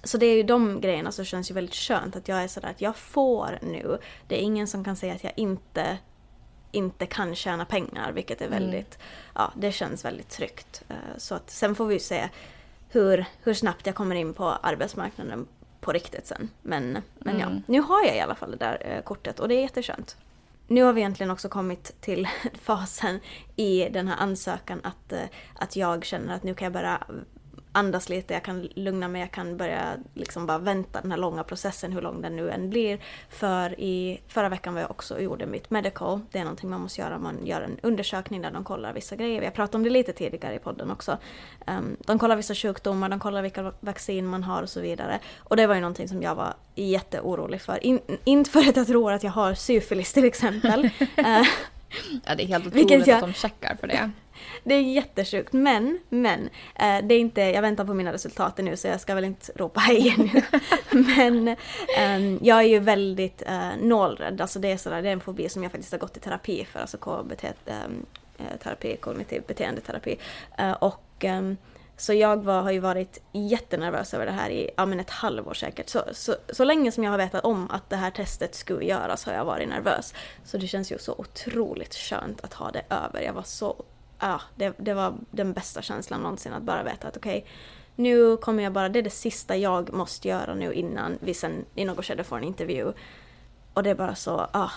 [0.03, 2.69] så det är ju de grejerna som känns ju väldigt skönt att jag är sådär
[2.69, 3.97] att jag får nu.
[4.27, 5.97] Det är ingen som kan säga att jag inte
[6.71, 8.59] inte kan tjäna pengar vilket är mm.
[8.59, 9.07] väldigt, mm.
[9.35, 10.83] ja det känns väldigt tryggt.
[10.89, 12.29] Eh, så att sen får vi se
[12.89, 15.47] hur, hur snabbt jag kommer in på arbetsmarknaden
[15.81, 16.49] på riktigt sen.
[16.61, 17.39] Men, men mm.
[17.39, 20.17] ja, nu har jag i alla fall det där eh, kortet och det är jätteskönt.
[20.67, 22.27] Nu har vi egentligen också kommit till
[22.61, 23.19] fasen
[23.55, 25.23] i den här ansökan att, eh,
[25.55, 27.03] att jag känner att nu kan jag börja
[27.79, 31.43] andas lite, jag kan lugna mig, jag kan börja liksom bara vänta den här långa
[31.43, 32.99] processen, hur lång den nu än blir.
[33.29, 36.19] För i förra veckan var jag också och gjorde mitt medical.
[36.31, 39.43] Det är någonting man måste göra, man gör en undersökning där de kollar vissa grejer.
[39.43, 41.17] Har pratat om det lite tidigare i podden också.
[41.67, 45.19] Um, de kollar vissa sjukdomar, de kollar vilka vaccin man har och så vidare.
[45.37, 47.85] Och det var ju någonting som jag var jätteorolig för.
[47.85, 50.85] In, inte för att jag tror att jag har syfilis till exempel.
[50.85, 50.89] uh,
[52.25, 54.11] ja, det är helt otroligt jag, att de checkar för det.
[54.63, 58.77] Det är jättesjukt men, men, eh, det är inte, jag väntar på mina resultat nu
[58.77, 60.41] så jag ska väl inte ropa hej nu.
[61.17, 65.19] men eh, jag är ju väldigt eh, nålrädd, alltså det är, sådär, det är en
[65.19, 68.05] fobi som jag faktiskt har gått i terapi för, alltså KBT, ehm,
[68.37, 70.17] eh, terapi, kognitiv beteendeterapi.
[70.57, 71.57] Eh, och ehm,
[71.99, 75.53] så jag var, har ju varit jättenervös över det här i ja, men ett halvår
[75.53, 75.89] säkert.
[75.89, 79.25] Så, så, så länge som jag har vetat om att det här testet skulle göras
[79.25, 80.13] har jag varit nervös.
[80.43, 83.21] Så det känns ju så otroligt skönt att ha det över.
[83.21, 83.83] Jag var så
[84.19, 87.51] ja, det, det var den bästa känslan någonsin att bara veta att okej, okay,
[87.95, 91.65] nu kommer jag bara, det är det sista jag måste göra nu innan vi sen
[91.75, 92.93] i något skede får en intervju.
[93.73, 94.71] Och det är bara så, ah,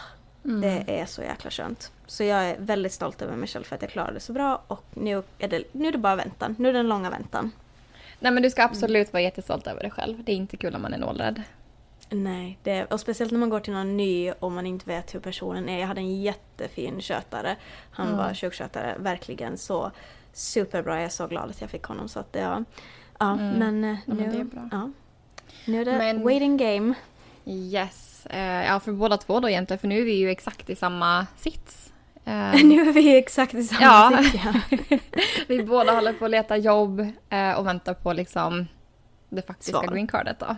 [0.44, 0.61] mm.
[0.61, 1.92] det är så jäkla skönt.
[2.07, 4.62] Så jag är väldigt stolt över mig själv för att jag klarade det så bra
[4.66, 7.50] och nu är det, nu är det bara väntan, nu är det den långa väntan.
[8.20, 10.24] Nej men du ska absolut vara jättestolt över dig själv.
[10.24, 11.42] Det är inte kul om man är nålrädd.
[12.12, 15.20] Nej, det, och speciellt när man går till någon ny och man inte vet hur
[15.20, 15.81] personen är.
[15.81, 17.57] Jag hade en jättefin skötare.
[17.90, 18.18] Han mm.
[18.18, 19.90] var sjukskötare, verkligen så
[20.33, 20.94] superbra.
[20.94, 22.09] Jag är så glad att jag fick honom.
[22.09, 22.64] Så att, ja,
[23.18, 23.59] ja mm.
[23.59, 24.90] men eh, nu, men ja,
[25.66, 26.94] nu är det men, waiting game.
[27.44, 30.77] Yes, uh, ja för båda två då egentligen för nu är vi ju exakt i
[30.77, 31.92] samma sits.
[32.27, 34.22] Uh, nu är vi exakt i samma ja.
[34.22, 34.79] sits ja.
[35.48, 38.66] vi båda håller på att leta jobb uh, och väntar på liksom
[39.29, 39.92] det faktiska Svar.
[39.92, 40.57] green cardet då.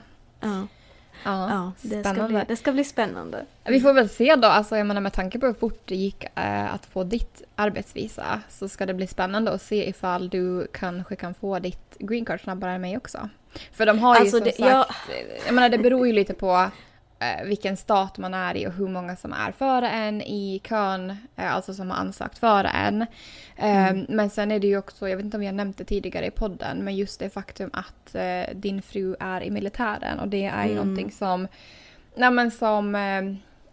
[1.24, 1.50] Ja.
[1.50, 3.44] Ja, det, ska bli, det ska bli spännande.
[3.64, 6.24] Vi får väl se då, alltså jag menar med tanke på hur fort det gick
[6.24, 11.16] äh, att få ditt arbetsvisa så ska det bli spännande att se ifall du kanske
[11.16, 13.28] kan få ditt green card snabbare än mig också.
[13.72, 14.86] För de har ju alltså som det, sagt, jag...
[15.46, 16.68] jag menar det beror ju lite på eh,
[17.44, 21.54] vilken stat man är i och hur många som är före en i kön, eh,
[21.54, 23.02] alltså som har ansökt före en.
[23.56, 24.06] Eh, mm.
[24.08, 26.30] Men sen är det ju också, jag vet inte om jag nämnt det tidigare i
[26.30, 30.64] podden, men just det faktum att eh, din fru är i militären och det är
[30.64, 30.84] ju mm.
[30.86, 31.48] någonting som,
[32.14, 33.22] nej men som, eh,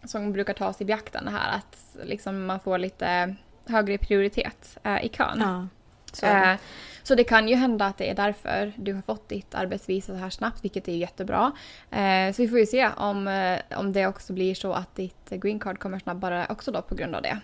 [0.08, 3.34] som brukar tas i beaktande här, att liksom man får lite
[3.66, 5.38] högre prioritet eh, i kön.
[5.40, 5.68] Ja,
[6.12, 6.56] så
[7.02, 10.18] så det kan ju hända att det är därför du har fått ditt arbetsvisa så
[10.18, 11.52] här snabbt, vilket är jättebra.
[11.90, 15.30] Eh, så vi får ju se om, eh, om det också blir så att ditt
[15.30, 17.38] green card kommer snabbare också då på grund av det.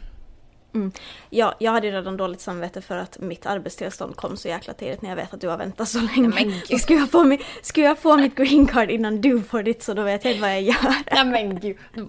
[0.74, 0.92] Mm.
[1.30, 5.08] Ja, jag hade redan dåligt samvete för att mitt arbetstillstånd kom så jäkla tidigt när
[5.08, 6.28] jag vet att du har väntat så länge.
[6.28, 6.80] Men gud.
[6.80, 9.94] Ska, jag få mi, ska jag få mitt green card innan du får ditt så
[9.94, 10.94] då vet jag inte vad jag gör.
[11.12, 11.76] Nej men gud.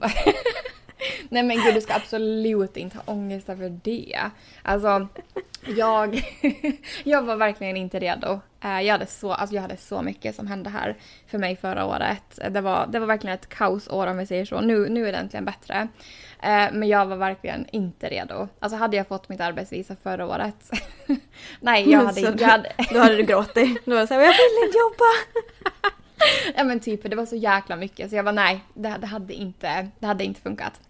[1.30, 4.20] Nej men gud, du ska absolut inte ha ångest över det.
[4.64, 5.08] Alltså,
[5.68, 6.22] jag,
[7.04, 8.40] jag var verkligen inte redo.
[8.64, 11.86] Eh, jag hade, så, alltså jag hade så mycket som hände här för mig förra
[11.86, 12.40] året.
[12.50, 14.62] Det var, det var verkligen ett kaosår om vi säger så.
[14.62, 15.88] Nu, nu är det äntligen bättre.
[16.44, 18.48] Eh, men jag var verkligen inte redo.
[18.60, 20.72] Alltså hade jag fått mitt arbetsvisa förra året.
[21.60, 22.46] Nej, jag hade inte...
[22.46, 22.72] Hade...
[22.94, 23.86] Då hade du gråtit.
[23.86, 25.06] Då var såhär, jag vill inte jobba.
[26.56, 29.34] ja men typ, det var så jäkla mycket så jag var nej, det, det, hade,
[29.34, 30.82] inte, det hade inte funkat.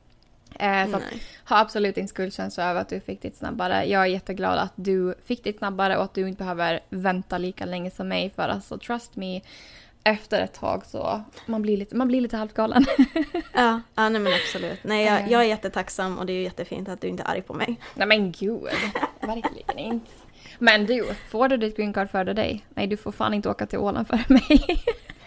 [0.60, 1.04] Eh, så att,
[1.46, 3.86] ha absolut inte skuldkänsla över att du fick ditt snabbare.
[3.86, 7.66] Jag är jätteglad att du fick ditt snabbare och att du inte behöver vänta lika
[7.66, 9.42] länge som mig för alltså trust me
[10.04, 12.86] efter ett tag så man blir lite, man blir lite halvt galen.
[13.54, 14.80] ja, ja nej men absolut.
[14.84, 15.32] Nej jag, eh.
[15.32, 17.80] jag är jättetacksam och det är jättefint att du inte är arg på mig.
[17.96, 18.62] Nej men gud,
[19.22, 20.12] verkligen inte.
[20.60, 22.66] Men du, får du ditt green card före dig?
[22.70, 24.84] Nej du får fan inte åka till Åland före mig.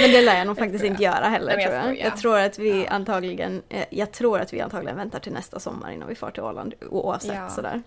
[0.00, 1.98] Men det lär jag nog faktiskt inte göra heller tror jag.
[1.98, 5.90] Jag tror att vi antagligen, eh, jag tror att vi antagligen väntar till nästa sommar
[5.90, 7.48] innan vi far till Åland oavsett ja.
[7.48, 7.82] sådär.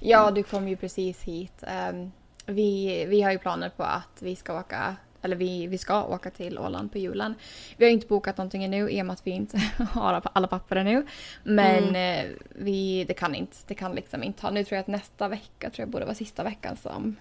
[0.00, 1.64] Ja, du kom ju precis hit.
[1.66, 2.12] Ehm,
[2.46, 6.30] vi, vi har ju planer på att vi ska åka eller vi, vi ska åka
[6.30, 7.34] till Åland på julen.
[7.76, 9.58] Vi har inte bokat någonting ännu i och med att vi inte
[9.92, 11.06] har alla papper ännu.
[11.42, 12.26] Men mm.
[12.26, 14.50] Eh, vi, det kan inte, det kan liksom inte ha.
[14.50, 17.16] Nu tror jag att nästa vecka tror jag borde vara sista veckan som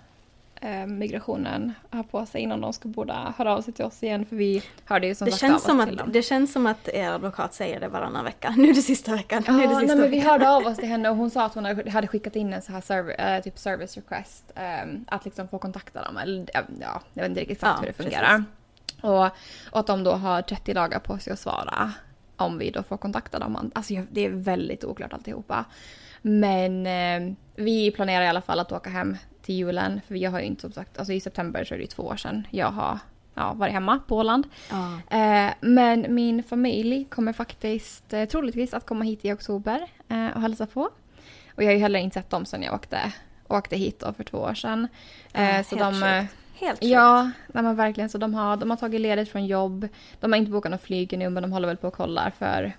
[0.87, 4.35] migrationen har på sig innan de ska borde höra av sig till oss igen för
[4.35, 6.11] vi hörde ju som Det sagt känns, av som oss till att, dem.
[6.13, 8.49] det känns som att er advokat säger det varannan vecka.
[8.57, 9.43] Nu är det sista veckan.
[9.47, 11.29] Ja, nu är det nej, sista men vi hörde av oss till henne och hon
[11.29, 14.51] sa att hon hade skickat in en så här serv- eh, typ service request.
[14.55, 16.17] ehm, att liksom få kontakta dem.
[16.17, 18.43] Eller, ja, ja, jag vet inte riktigt exakt Ja, hur det fungerar.
[19.01, 19.25] Och,
[19.71, 21.91] och att de då har 30 dagar på sig att svara.
[22.35, 23.71] Om vi då får kontakta dem.
[23.75, 25.65] Alltså det är väldigt oklart alltihopa.
[26.21, 30.01] Men eh, vi planerar i alla fall att åka hem till julen.
[30.07, 32.03] För jag har ju inte som sagt, alltså i september så är det ju två
[32.03, 32.99] år sedan jag har
[33.33, 34.47] ja, varit hemma på Åland.
[34.69, 35.17] Ja.
[35.17, 40.41] Eh, men min familj kommer faktiskt eh, troligtvis att komma hit i oktober eh, och
[40.41, 40.81] hälsa på.
[41.55, 43.13] Och jag har ju heller inte sett dem sedan jag åkte,
[43.47, 44.87] åkte hit då för två år sedan.
[45.33, 46.35] Eh, Ja, så helt de, eh, sjukt.
[46.53, 46.91] Helt sjukt.
[46.91, 48.09] Ja, nej men verkligen.
[48.09, 49.87] Så de har, de har tagit ledigt från jobb.
[50.19, 52.73] De har inte bokat något flyg nu men de håller väl på och kollar för...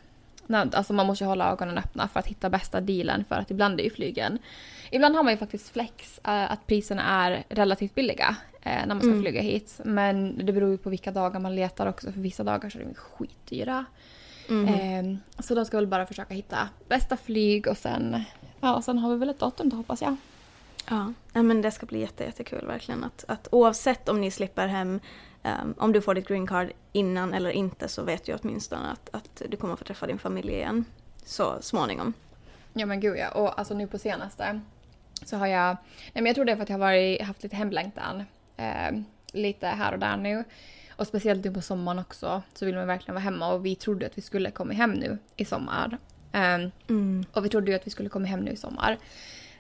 [0.49, 3.81] Alltså man måste ju hålla ögonen öppna för att hitta bästa dealen för att ibland
[3.81, 4.39] är ju flygen...
[4.91, 9.01] Ibland har man ju faktiskt flex, eh, att priserna är relativt billiga eh, när man
[9.01, 9.23] ska Mm.
[9.23, 9.81] flyga hit.
[9.85, 12.85] Men det beror ju på vilka dagar man letar också för vissa dagar så är
[12.85, 13.85] de skitdyra.
[14.49, 14.69] Mhm.
[14.69, 18.25] Eh, så de ska väl bara försöka hitta bästa flyg och sen...
[18.61, 20.17] Ja, och sen har vi väl ett datum då hoppas jag.
[20.91, 21.13] Ja.
[21.33, 23.05] ja, men det ska bli jätte, jättekul verkligen.
[23.05, 25.01] Att, att oavsett om ni slipper hem,
[25.43, 29.09] ehm, om du får ditt green card innan eller inte så vet du åtminstone att,
[29.13, 30.85] att du kommer få träffa din familj igen.
[31.25, 32.13] Så småningom.
[32.73, 33.31] Ja men gud ja.
[33.31, 34.61] Och alltså nu på senaste
[35.25, 35.67] så har jag...
[35.97, 38.25] Nej men jag tror det är för att jag har varit, haft lite hemlängtan.
[38.57, 38.91] Eh,
[39.33, 40.45] lite här och där nu.
[40.97, 44.07] Och speciellt nu på sommaren också så vill man verkligen vara hemma och vi trodde
[44.07, 45.99] att vi skulle komma hem nu i sommar.
[46.33, 47.25] Eh, Mm.
[47.33, 48.99] och vi trodde ju att vi skulle komma hem nu i sommar.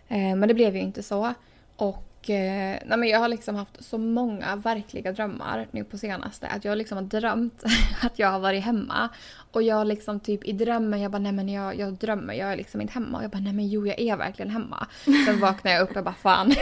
[0.09, 1.35] Eh, men det blev ju inte så.
[1.77, 6.47] Och nej men jag har liksom haft så många verkliga drömmar nu på senaste.
[6.47, 7.65] Att jag liksom har drömt
[8.03, 9.09] att jag har varit hemma.
[9.53, 12.57] Och jag liksom typ i drömmen, jag bara nej men jag, jag drömmer, jag är
[12.57, 13.19] liksom inte hemma.
[13.19, 14.87] Och jag bara nej men jo jag är verkligen hemma.
[15.27, 16.55] Sen vaknar jag upp och bara fan.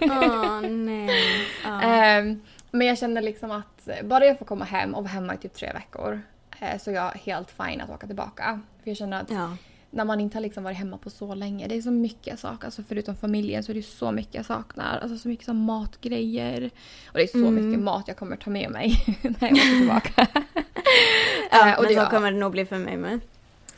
[0.00, 1.10] Åh nej.
[1.64, 1.82] Ja.
[1.82, 5.36] Ehm, men jag känner liksom att bara jag får komma hem och vara hemma i
[5.36, 6.22] typ tre veckor.
[6.60, 8.60] eh, så är jag helt fine att åka tillbaka.
[8.82, 9.56] För jag känner att ja.
[9.94, 11.66] När man inte har liksom varit hemma på så länge.
[11.68, 12.66] Det är så mycket saknar.
[12.66, 14.98] Alltså förutom familjen så är det så mycket jag saknar.
[15.02, 16.70] Alltså så mycket som matgrejer.
[17.06, 17.54] Och det är så Mm.
[17.68, 20.26] mycket mat jag kommer ta med mig när jag åker tillbaka.
[21.50, 23.20] ja Eh, och men det- så kommer det nog bli för mig med.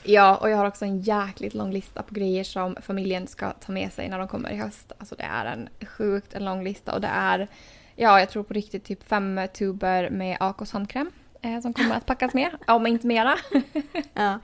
[0.03, 3.72] ja, och jag har också en jäkligt lång lista på grejer som familjen ska ta
[3.72, 4.92] med sig när de kommer i höst.
[4.98, 7.48] Alltså det är en sjukt en lång lista och det är,
[7.96, 11.11] ja jag tror på riktigt typ fem tuber med Akos handkräm.
[11.42, 13.37] Eh, som kommer att packas med, om inte mera.
[14.14, 14.38] Ja.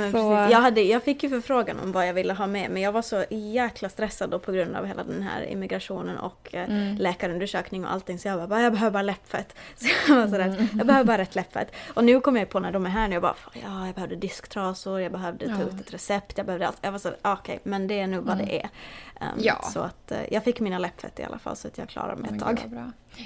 [0.00, 0.52] Men Så- precis.
[0.52, 3.02] Jag, hade, jag fick ju förfrågan om vad jag ville ha med men jag var
[3.02, 6.96] så jäkla stressad då på grund av hela den här immigrationen och eh, Mm.
[6.96, 9.54] läkarundersökning och allting så jag bara, jag behöver bara läppfett.
[9.76, 11.72] Så jag var sådär, jag behöver bara rätt läppfett.
[11.94, 13.94] Och nu kom jag på när de är här nu, jag bara, "Fan, ja jag
[13.94, 15.66] behövde disktrasor, jag behövde ta Ja.
[15.68, 16.78] ut ett recept, jag behövde allt.
[16.82, 18.46] Jag var så okej men det är nu vad Mm.
[18.46, 18.68] det är.
[19.20, 19.62] Um, Ja.
[19.72, 22.30] Så att eh, jag fick mina läppfett i alla fall så att jag klarar mig
[22.34, 22.60] ett tag.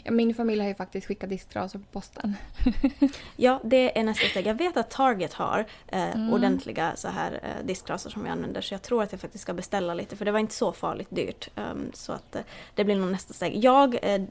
[0.05, 2.37] Ja, min familj har ju faktiskt skickat disktrasor på posten.
[3.37, 4.46] Ja, det är nästa steg.
[4.46, 6.33] Jag vet att Target har eh, Mm.
[6.56, 9.52] Ordentliga så här eh, disktrasor som vi använder så jag tror att jag faktiskt ska
[9.54, 11.48] beställa lite för det var inte så farligt dyrt.
[11.56, 12.42] Um, så att eh,
[12.74, 13.64] det blir nog nästa steg.
[13.64, 14.22] Jag, eh,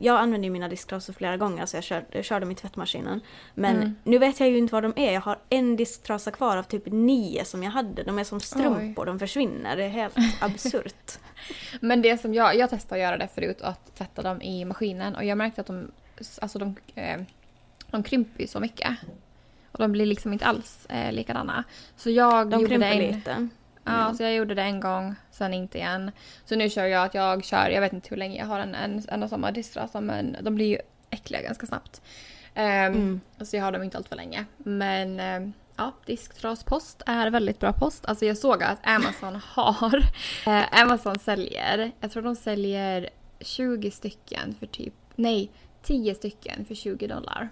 [0.00, 3.20] jag använder ju mina disktrasor flera gånger så jag, kör, jag körde dem i tvättmaskinen.
[3.54, 3.96] Men Mm.
[4.04, 5.12] nu vet jag ju inte vad de är.
[5.12, 8.02] Jag har en disktrasa kvar av typ nio som jag hade.
[8.02, 9.76] De är som strumpor, de försvinner.
[9.76, 11.18] Det är helt absurt.
[11.80, 15.14] Men det som jag, jag testade att göra det förut, att tvätta dem i maskinen
[15.16, 15.90] och jag märkte att de,
[16.40, 17.20] alltså de, eh,
[17.90, 18.90] de krymper ju så mycket.
[19.76, 21.64] Och de blir liksom inte alls eh, likadana.
[21.96, 23.48] Så jag De gjorde det en, lite.
[23.84, 26.10] Ja, så jag gjorde det en gång, sen inte igen.
[26.44, 28.74] Så nu kör jag att jag kör, jag vet inte hur länge jag har en,
[28.74, 30.78] en, en och samma disktrasa men de blir ju
[31.10, 32.02] äckliga ganska snabbt.
[32.54, 33.20] Ehm, Mm.
[33.40, 34.44] Så jag har dem inte allt för länge.
[34.56, 38.06] Men ehm, ja, disktraspost är väldigt bra post.
[38.06, 39.96] Alltså jag såg att Amazon har,
[40.46, 43.10] eh, Amazon säljer, jag tror de säljer
[43.40, 45.50] 20 stycken för typ, nej
[45.82, 47.48] 10 stycken för 20 dollar.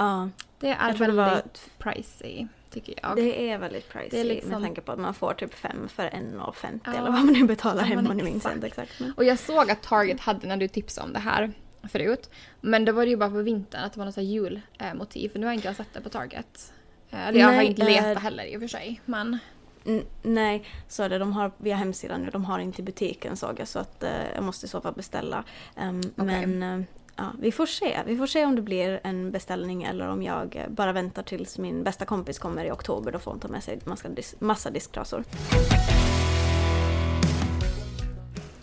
[0.00, 1.42] Ja, Det är jag väldigt var
[1.78, 3.16] pricey tycker jag.
[3.16, 5.88] Det är väldigt pricey Det är liksom- med tanke på att man får typ fem
[5.88, 6.92] för 1,50 Ja.
[6.92, 8.12] eller vad man nu betalar Ja, hemma.
[8.12, 9.00] Nu minns jag inte exakt.
[9.00, 9.12] Men...
[9.16, 11.52] Och jag såg att Target hade när du tipsade om det här
[11.92, 12.30] förut.
[12.60, 15.28] Men då var det ju bara på vintern att det var något julmotiv.
[15.28, 16.72] För nu har inte jag sett det på Target.
[17.10, 19.00] Eh, Eller jag har Nej, inte letat eh, heller i och för sig.
[19.04, 19.38] Men
[19.86, 21.18] N- nej, så är det.
[21.18, 22.30] De har via hemsidan nu.
[22.30, 24.92] De har inte i butiken såg jag så att eh, jag måste i så fall
[24.94, 25.44] beställa.
[25.76, 26.80] Ehm, Men eh,
[27.20, 27.98] ja, vi får se.
[28.06, 31.84] Vi får se om det blir en beställning eller om jag bara väntar tills min
[31.84, 33.12] bästa kompis kommer i oktober.
[33.12, 35.24] Då får hon ta med sig massa, dis- massa disktrasor.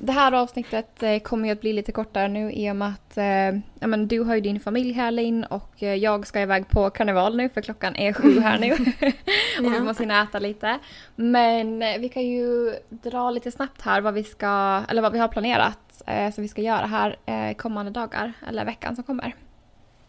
[0.08, 3.18] det här avsnittet eh, kommer ju att bli lite kortare nu i och med att
[3.18, 6.70] eh, ja, men du har ju din familj här Linn och eh, jag ska iväg
[6.70, 8.72] på karneval nu för klockan är sju här nu.
[9.68, 10.80] och vi måste hinna äta lite.
[11.16, 15.20] Men eh, vi kan ju dra lite snabbt här vad vi ska, eller vad vi
[15.20, 19.36] har planerat eh, som vi ska göra här eh, kommande dagar, eller veckan som kommer.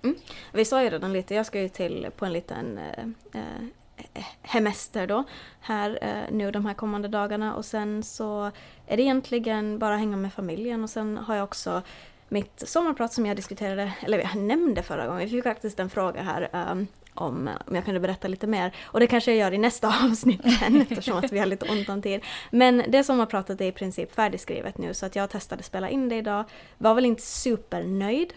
[0.02, 0.16] Mm.
[0.52, 5.06] Vi sa ju redan lite, jag ska ju till på en liten eh, eh, hemester
[5.06, 5.24] då
[5.60, 7.54] här eh, nu de här kommande dagarna.
[7.54, 8.50] Och sen så
[8.86, 10.84] är det egentligen bara hänga med familjen.
[10.84, 11.82] Och sen har jag också
[12.28, 16.22] mitt sommarprat som jag diskuterade, eller jag nämnde förra gången, vi fick faktiskt en fråga
[16.22, 16.86] här um,
[17.18, 18.72] om, om jag kunde berätta lite mer.
[18.84, 21.88] Och det kanske jag gör i nästa avsnitt sen eftersom att vi har lite ont
[21.88, 22.20] om tid.
[22.50, 26.16] Men det sommarpratet är i princip färdigskrivet nu så att jag testade spela in det
[26.16, 26.44] idag.
[26.78, 28.32] Var väl inte supernöjd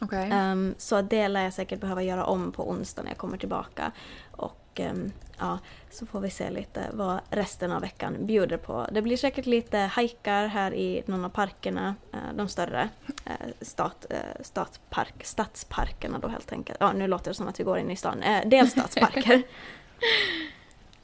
[0.00, 0.30] Okej.
[0.32, 3.92] Um, så det lär jag säkert behöva göra om på onsdag när jag kommer tillbaka.
[4.30, 5.58] Och um, ja,
[5.90, 8.86] så får vi se lite vad resten av veckan bjuder på.
[8.92, 12.88] Det blir säkert lite hajkar här i någon av parkerna, uh, de större
[13.26, 16.78] uh, stat, uh, stadspark, stadsparkerna då helt enkelt.
[16.80, 18.22] Ja, nu låter det som att vi går in i stan.
[18.44, 19.42] Delstadsparker.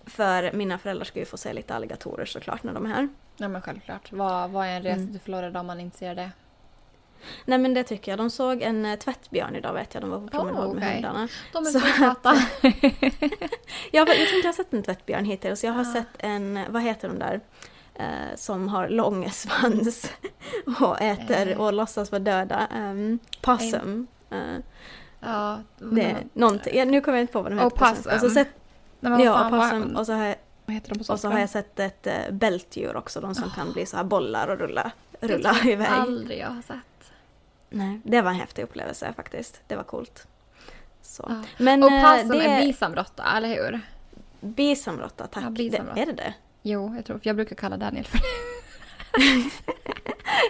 [0.07, 3.09] För mina föräldrar ska ju få se lite alligatorer såklart när de är här.
[3.37, 4.13] Ja men självklart.
[4.13, 5.13] Vad, vad är en resa Mm.
[5.13, 6.31] till Florida om man inte ser det?
[7.45, 8.19] Nej men det tycker jag.
[8.19, 10.03] De såg en uh, tvättbjörn idag vet jag.
[10.03, 10.93] De var på promenad med okej.
[10.95, 11.29] hundarna.
[11.53, 12.35] De är Så så söta.
[13.93, 15.65] Jag, jag tror inte jag har sett en tvättbjörn hittills.
[15.65, 15.93] Jag har Ah.
[15.93, 17.41] sett en, vad heter de där?
[17.95, 20.13] Eh, som har lång svans
[20.81, 21.61] och äter Eh.
[21.61, 22.69] och låtsas vara döda.
[22.77, 24.07] Um, possum.
[24.31, 24.39] Eh,
[25.21, 26.79] ja, det någonting.
[26.79, 27.67] Ja, nu kommer jag inte på vad de heter.
[27.67, 27.95] Opossum.
[27.95, 28.15] svenska.
[28.15, 28.49] Och så, sett,
[29.01, 29.97] Nej, ja, vad- possum.
[29.97, 30.37] Och så, har jag,
[31.09, 33.21] och så har jag sett ett uh, bältdjur också.
[33.21, 35.89] De som kan bli så här bollar och rulla, Det rulla jag iväg.
[35.91, 36.77] aldrig jag har sett.
[37.75, 39.61] Nej, det var en häftig upplevelse faktiskt.
[39.67, 40.27] Det var coolt.
[41.03, 41.27] Så.
[41.29, 41.43] Ja.
[41.59, 43.81] Men Och eh, possum det är bisamråtta, eller hur?
[44.41, 45.45] bisamråtta, tack.
[45.45, 45.95] Ja, bisamråtta.
[45.95, 46.35] Det, är det det?
[46.63, 48.25] Jo, jag tror jag brukar kalla Daniel för det.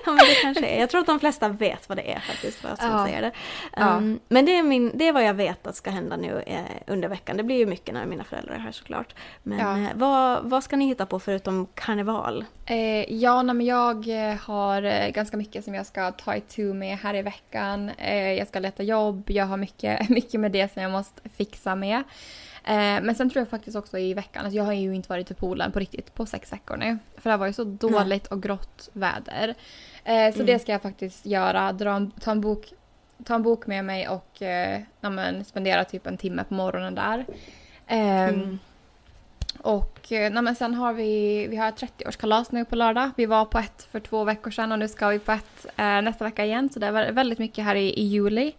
[0.07, 0.81] Ja men det kanske är.
[0.81, 3.07] Jag tror att de flesta vet vad det är faktiskt, vad jag som Ja.
[3.07, 3.31] säger det.
[3.77, 3.97] Ja.
[3.97, 6.59] Um, Men det är, min, det är vad jag vet att ska hända nu eh,
[6.87, 7.37] under veckan.
[7.37, 9.15] Det blir ju mycket när mina föräldrar är här såklart.
[9.43, 9.79] Men Ja.
[9.79, 12.45] eh, vad, vad ska ni hitta på förutom karneval?
[12.67, 16.75] Eh, ja, nej, men jag eh, har eh, ganska mycket som jag ska ta itu
[16.75, 17.89] med här i veckan.
[17.99, 21.75] Eh, jag ska leta jobb, jag har mycket, mycket med det som jag måste fixa
[21.75, 22.03] med.
[22.67, 25.31] Eh, men sen tror jag faktiskt också i veckan, alltså jag har ju inte varit
[25.31, 26.99] i poolen på riktigt på sex veckor nu.
[27.17, 29.49] För det har varit så dåligt och grått väder.
[30.05, 30.47] Eh, så Mm.
[30.47, 32.73] det ska jag faktiskt göra, dra en, ta, en bok,
[33.25, 36.95] ta en bok med mig och eh, ja, men, spendera typ en timme på morgonen
[36.95, 37.27] där.
[37.87, 38.59] Ehm, Mm.
[39.59, 43.11] och eh, men sen har vi, vi har ett 30-årskalas nu på lördag.
[43.17, 46.01] Vi var på ett för två veckor sedan och nu ska vi på ett eh,
[46.03, 46.69] nästa vecka igen.
[46.73, 48.53] Så det är vä- väldigt mycket här i, i juli.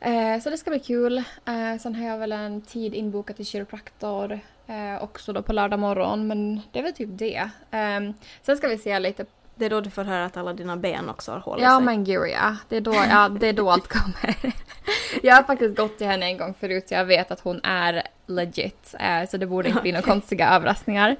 [0.00, 1.18] Eh, så det ska bli kul.
[1.18, 5.78] Eh, sen har jag väl en tid inbokat till kiropraktor eh, också då på lördag
[5.78, 6.26] morgon.
[6.26, 7.50] Men det är väl typ det.
[7.70, 8.00] Eh,
[8.42, 11.08] sen ska vi se lite Det är då du får höra att alla dina ben
[11.08, 11.84] också har hål Ja sig.
[11.84, 12.56] men gud ja.
[12.68, 14.36] Det är, då, ja, det är då allt kommer.
[15.22, 18.02] jag har faktiskt gått till henne en gång förut så jag vet att hon är
[18.26, 18.94] legit.
[19.00, 21.16] Eh, så det borde inte bli några konstiga överraskningar.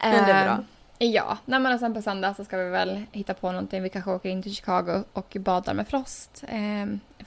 [0.00, 0.52] Men det är bra.
[0.52, 0.58] Eh,
[1.02, 3.82] Ja, nej, men sen på söndag så ska vi väl hitta på någonting.
[3.82, 6.44] Vi kanske åker in till Chicago och badar med Frost.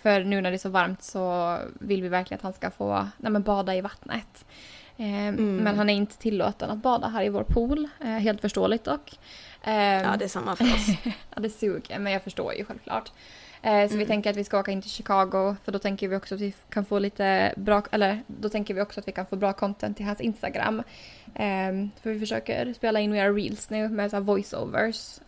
[0.03, 3.07] För nu när det är så varmt så vill vi verkligen att han ska få
[3.17, 4.45] nej, bada i vattnet.
[4.97, 5.55] Eh, Mm.
[5.57, 7.87] Men han är inte tillåten att bada här i vår pool.
[8.01, 9.19] Eh, helt förståeligt dock.
[9.63, 10.87] Eh, Ja, det är samma för oss.
[11.35, 13.11] Ja, det suger, men jag förstår ju självklart.
[13.61, 14.07] Eh, så vi Mm.
[14.07, 16.53] tänker att vi ska åka in till Chicago, för då tänker vi också att vi
[16.69, 19.97] kan få lite bra, eller då tänker vi också att vi kan få bra content
[19.97, 20.79] till hans Instagram.
[21.35, 25.19] Eh, för vi försöker spela in några reels nu med så voiceovers.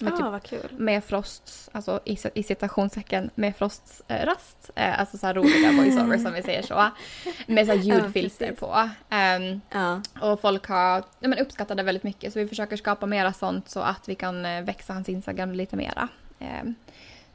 [0.00, 0.70] Med, Ja, typ, vad kul.
[0.78, 4.70] med Frosts, alltså i, i citationstecken, med Frosts eh, röst.
[4.74, 6.90] Eh, alltså så här roliga voiceovers som vi säger så.
[7.46, 8.60] Med så här ljudfilter precis.
[8.60, 8.88] på.
[9.10, 10.00] Ehm, Ja.
[10.20, 13.68] och folk har ja, men uppskattat det väldigt mycket så vi försöker skapa mera sånt
[13.68, 16.08] så att vi kan eh, växa hans Instagram lite mera.
[16.38, 16.74] Ehm,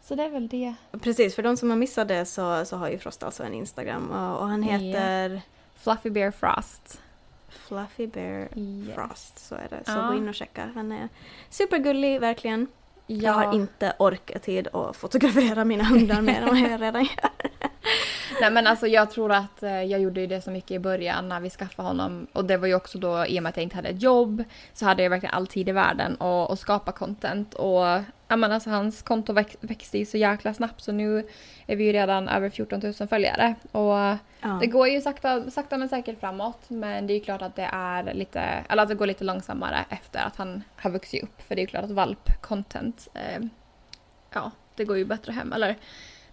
[0.03, 0.73] så det är väl det.
[1.01, 4.09] Precis, för de som har missat det så, så har ju Frost alltså en Instagram
[4.11, 4.77] och, och han Ja.
[4.77, 5.41] heter
[5.75, 7.01] Fluffy Bear Frost.
[7.51, 8.95] Fluffy Bear Yes.
[8.95, 9.39] Frost.
[9.39, 9.81] Så är det.
[9.85, 10.07] Så Ja.
[10.07, 10.69] gå in och checka.
[10.75, 11.09] Han är
[11.49, 12.67] supergullig, verkligen.
[13.07, 16.81] Ja, Jag har inte ork och tid att fotografera mina hundar mer än vad jag
[16.81, 17.29] redan gör.
[18.41, 21.29] Nej men alltså jag tror att eh, jag gjorde ju det så mycket i början
[21.29, 22.27] när vi skaffade honom.
[22.33, 24.43] Och det var ju också då i och med att jag inte hade ett jobb
[24.73, 27.53] så hade jag verkligen all tid i världen att att skapa content.
[27.53, 27.85] Och
[28.27, 31.27] ja men alltså hans konto väx, växte ju så jäkla snabbt så nu
[31.67, 33.55] är vi ju redan över 14 000 följare.
[33.71, 34.57] Och Ja.
[34.61, 37.69] Det går ju sakta, sakta men säkert framåt men det är ju klart att det
[37.71, 38.39] är lite,
[38.69, 41.41] eller att det går lite långsammare efter att han har vuxit upp.
[41.41, 43.43] För det är ju klart att valp-content, eh,
[44.33, 45.53] ja det går ju bättre hem.
[45.53, 45.75] Eller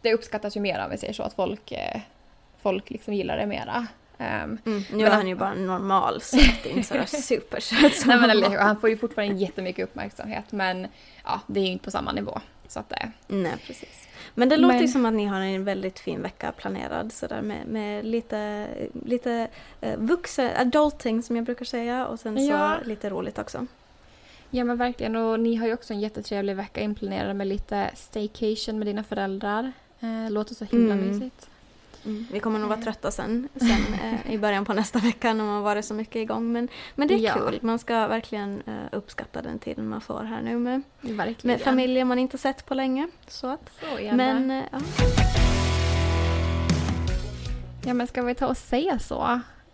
[0.02, 2.00] det uppskattas ju mer om vi säger så att folk, eh,
[2.62, 3.86] folk liksom gillar det mera.
[4.18, 8.08] Ehm, Mm, nu är han ju bara normal så det är inte sådär supersött som
[8.08, 10.86] nej men han eller han får ju fortfarande jättemycket uppmärksamhet men
[11.24, 12.40] ja det är ju inte på samma nivå.
[12.68, 14.08] Så att det, Nej, precis.
[14.34, 17.66] Men det låter ju som att ni har en väldigt fin vecka planerad sådär med,
[17.66, 18.66] med lite,
[19.06, 19.48] lite
[19.86, 22.78] uh, vuxen, adulting som jag brukar säga och sen Ja.
[22.82, 23.66] så lite roligt också.
[24.50, 28.78] Ja men verkligen och ni har ju också en jättetrevlig vecka inplanerad med lite staycation
[28.78, 29.72] med dina föräldrar.
[30.00, 31.08] Eh, låter så himla Mm.
[31.08, 31.48] mysigt.
[32.04, 32.26] Mm.
[32.32, 35.62] Vi kommer nog vara trötta sen, sen eh, i början på nästa vecka när man
[35.62, 36.52] varit så mycket igång.
[36.52, 37.34] Men, men det är Ja.
[37.34, 41.56] kul, man ska verkligen eh, uppskatta den tiden man får här nu med, Verkligen.
[41.56, 43.08] med familjer man inte sett på länge.
[43.28, 44.78] Så att, Så men eh, ja.
[47.86, 49.22] Ja men ska vi ta och säga så?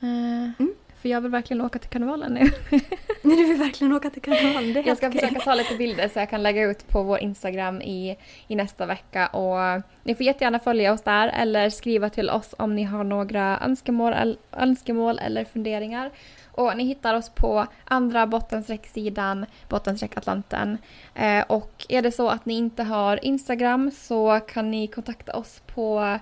[0.00, 0.74] Eh, Mm.
[1.04, 2.40] För jag vill verkligen åka till karnevalen nu.
[3.22, 4.72] Nej, du vill verkligen åka till karneval.
[4.72, 5.20] Det är Jag ska okej.
[5.20, 8.16] försöka ta lite bilder så jag kan lägga ut på vår Instagram i,
[8.48, 9.26] i nästa vecka.
[9.26, 13.58] Och ni får jättegärna följa oss där eller skriva till oss om ni har några
[13.60, 16.10] önskemål, önskemål eller funderingar.
[16.52, 20.78] Och ni hittar oss på andra bottenstrecksidan, bottenstreck Atlanten.
[21.14, 25.62] Eh, och är det så att ni inte har Instagram så kan ni kontakta oss
[25.66, 26.18] på,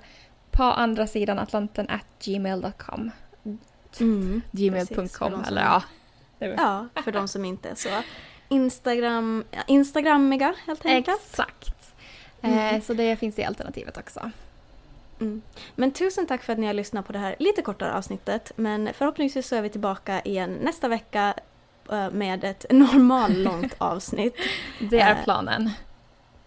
[0.51, 3.11] på andra sidan Atlanten at gmail.com.
[4.01, 5.82] Mm, Gmail.com eller ja.
[6.38, 7.88] Ja, för de som inte är så
[8.49, 11.20] Instagram, Instagrammiga helt enkelt.
[11.30, 11.95] Exakt.
[12.43, 12.74] Mm.
[12.76, 14.30] Eh, så det finns i alternativet också.
[15.20, 15.43] Mm.
[15.74, 18.53] Men tusen tack för att ni har lyssnat på det här lite kortare avsnittet.
[18.57, 21.34] Men förhoppningsvis så är vi tillbaka igen nästa vecka
[21.90, 24.36] eh, med ett normal långt avsnitt.
[24.90, 25.70] Det är Eh, planen.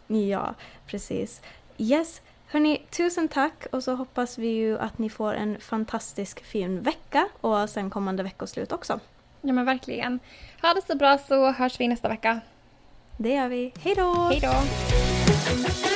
[0.07, 0.53] Ja,
[0.87, 1.41] precis.
[1.77, 6.81] Yes, hörni, tusen tack och så hoppas vi ju att ni får en fantastisk fin
[6.81, 8.99] vecka och sen kommande veckoslut också.
[9.41, 10.19] Ja men verkligen.
[10.61, 12.39] Ha det så bra så hörs vi nästa vecka.
[13.17, 13.73] Det gör vi.
[13.79, 14.13] Hej då!
[14.13, 15.94] Hej då!